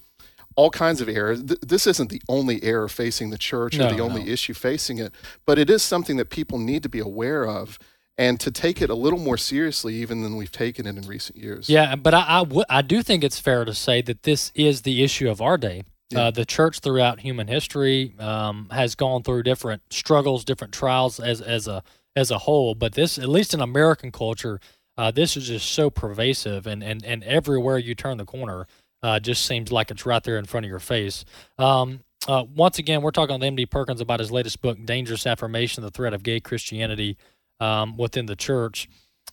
[0.57, 1.41] all kinds of errors.
[1.41, 4.31] Th- this isn't the only error facing the church or the only no.
[4.31, 5.13] issue facing it,
[5.45, 7.79] but it is something that people need to be aware of
[8.19, 11.37] and to take it a little more seriously even than we've taken it in recent
[11.37, 11.69] years.
[11.69, 14.81] Yeah, but I, I, w- I do think it's fair to say that this is
[14.81, 15.83] the issue of our day.
[16.13, 21.39] Uh, the church throughout human history um, has gone through different struggles, different trials as
[21.39, 21.83] as a
[22.15, 22.73] as a whole.
[22.73, 24.59] But this, at least in American culture,
[24.97, 28.65] uh, this is just so pervasive, and and and everywhere you turn the corner,
[29.03, 31.25] uh, just seems like it's right there in front of your face.
[31.59, 33.67] Um, uh, once again, we're talking to M.D.
[33.67, 37.17] Perkins about his latest book, "Dangerous Affirmation: The Threat of Gay Christianity
[37.59, 38.87] um, Within the Church."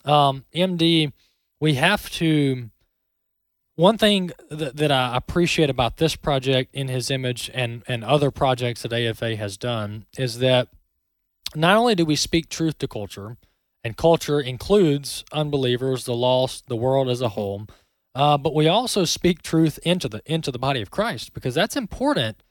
[0.05, 1.13] Um, M.D.,
[1.61, 2.71] we have to
[3.77, 8.31] one thing that, that I appreciate about this project in his image and, and other
[8.31, 10.69] projects that AFA has done is that
[11.55, 13.37] not only do we speak truth to culture,
[13.85, 17.69] and culture includes unbelievers, the lost, the world as a whole,
[18.17, 21.77] uh, but we also speak truth into the into the body of Christ because that's
[21.77, 22.43] important.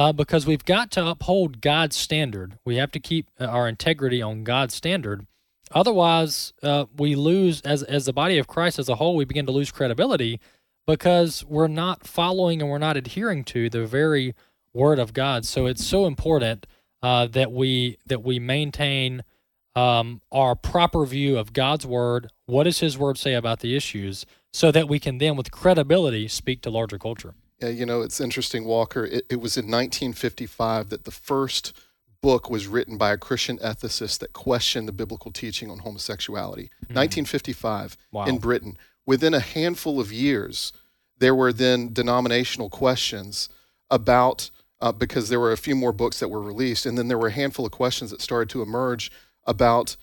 [0.00, 2.58] Uh, because we've got to uphold God's standard.
[2.64, 5.26] We have to keep uh, our integrity on God's standard.
[5.72, 9.14] Otherwise, uh, we lose as as the body of Christ as a whole.
[9.14, 10.40] We begin to lose credibility
[10.86, 14.34] because we're not following and we're not adhering to the very
[14.72, 15.44] word of God.
[15.44, 16.66] So it's so important
[17.02, 19.22] uh, that we that we maintain
[19.76, 22.30] um, our proper view of God's word.
[22.46, 26.26] What does His word say about the issues, so that we can then, with credibility,
[26.26, 27.34] speak to larger culture.
[27.60, 29.04] Yeah, you know, it's interesting, Walker.
[29.04, 31.72] It, it was in 1955 that the first
[32.22, 36.70] book was written by a Christian ethicist that questioned the biblical teaching on homosexuality.
[36.88, 38.24] 1955 Wow.
[38.26, 38.76] in Britain.
[39.06, 40.72] Within a handful of years,
[41.18, 43.48] there were then denominational questions
[43.90, 44.50] about,
[44.80, 47.28] uh, because there were a few more books that were released, and then there were
[47.28, 49.10] a handful of questions that started to emerge
[49.46, 49.96] about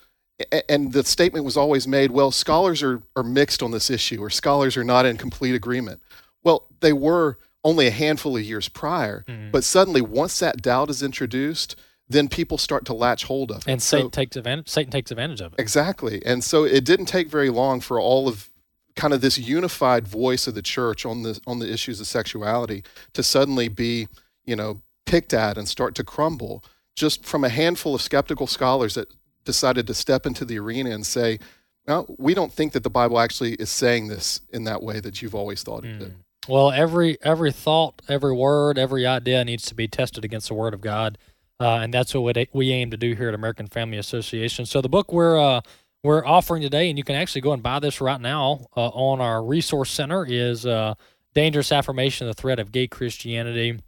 [0.69, 4.29] and the statement was always made well scholars are, are mixed on this issue or
[4.29, 6.01] scholars are not in complete agreement
[6.47, 9.51] well they were only a handful of years prior mm-hmm.
[9.51, 11.75] but suddenly once that doubt is introduced
[12.09, 14.69] then people start to latch hold of it And So- Satan takes advantage.
[14.69, 15.59] Satan takes advantage of it.
[15.59, 16.25] Exactly.
[16.25, 18.49] And so it didn't take very long for all of
[18.95, 22.83] kind of this unified voice of the church on the on the issues of sexuality
[23.13, 24.07] to suddenly be,
[24.45, 26.63] you know, picked at and start to crumble
[26.95, 29.07] just from a handful of skeptical scholars that
[29.45, 31.39] decided to step into the arena and say,
[31.87, 35.21] "No, we don't think that the Bible actually is saying this in that way that
[35.21, 36.23] you've always thought it did." Mm.
[36.47, 40.73] Well, every every thought, every word, every idea needs to be tested against the Word
[40.73, 41.17] of God,
[41.59, 44.65] uh, and that's what we- aim to do here at American Family Association.
[44.65, 45.61] So the book we're uh,
[46.03, 49.19] we're offering today, and you can actually go and buy this right now uh, on
[49.19, 50.93] our resource center, is uh,
[51.33, 53.79] "Dangerous Affirmation: The Threat of Gay Christianity."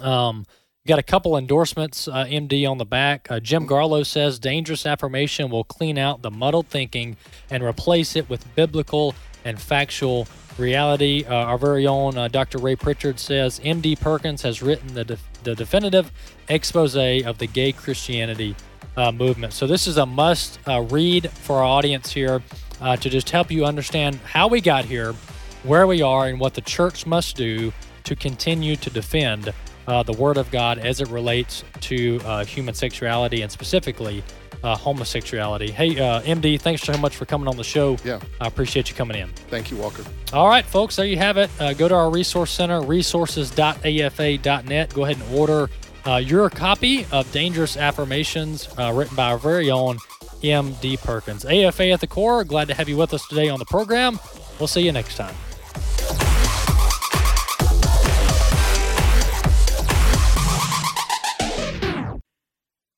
[0.00, 0.46] Um,
[0.86, 3.26] got a couple endorsements, uh, MD, on the back.
[3.28, 7.16] Uh, Jim Garlow says dangerous affirmation will clean out the muddled thinking
[7.50, 10.28] and replace it with biblical and factual
[10.58, 11.24] reality.
[11.24, 12.58] Uh, our very own uh, Dr.
[12.58, 16.10] Ray Pritchard says MD Perkins has written the, def- the definitive
[16.48, 18.54] expose of the gay Christianity
[18.96, 19.52] uh, movement.
[19.52, 22.42] So this is a must uh, read for our audience here
[22.80, 25.12] uh, to just help you understand how we got here,
[25.62, 27.72] where we are, and what the church must do
[28.04, 29.52] to continue to defend
[29.86, 34.22] uh, the Word of God as it relates to human sexuality and specifically
[34.62, 35.70] uh, homosexuality.
[35.70, 37.96] Hey, uh, MD, thanks so much for coming on the show.
[38.04, 38.20] Yeah.
[38.40, 39.28] I appreciate you coming in.
[39.50, 40.04] Thank you, Walker.
[40.32, 41.50] All right, folks, there you have it.
[41.60, 44.94] Uh, go to our resource center, resources.afa.net.
[44.94, 45.70] Go ahead and order
[46.06, 49.98] uh, your copy of Dangerous Affirmations, uh, written by our very own
[50.42, 50.98] M.D.
[50.98, 51.44] Perkins.
[51.44, 54.18] AFA at the core, glad to have you with us today on the program.
[54.58, 56.27] We'll see you next time.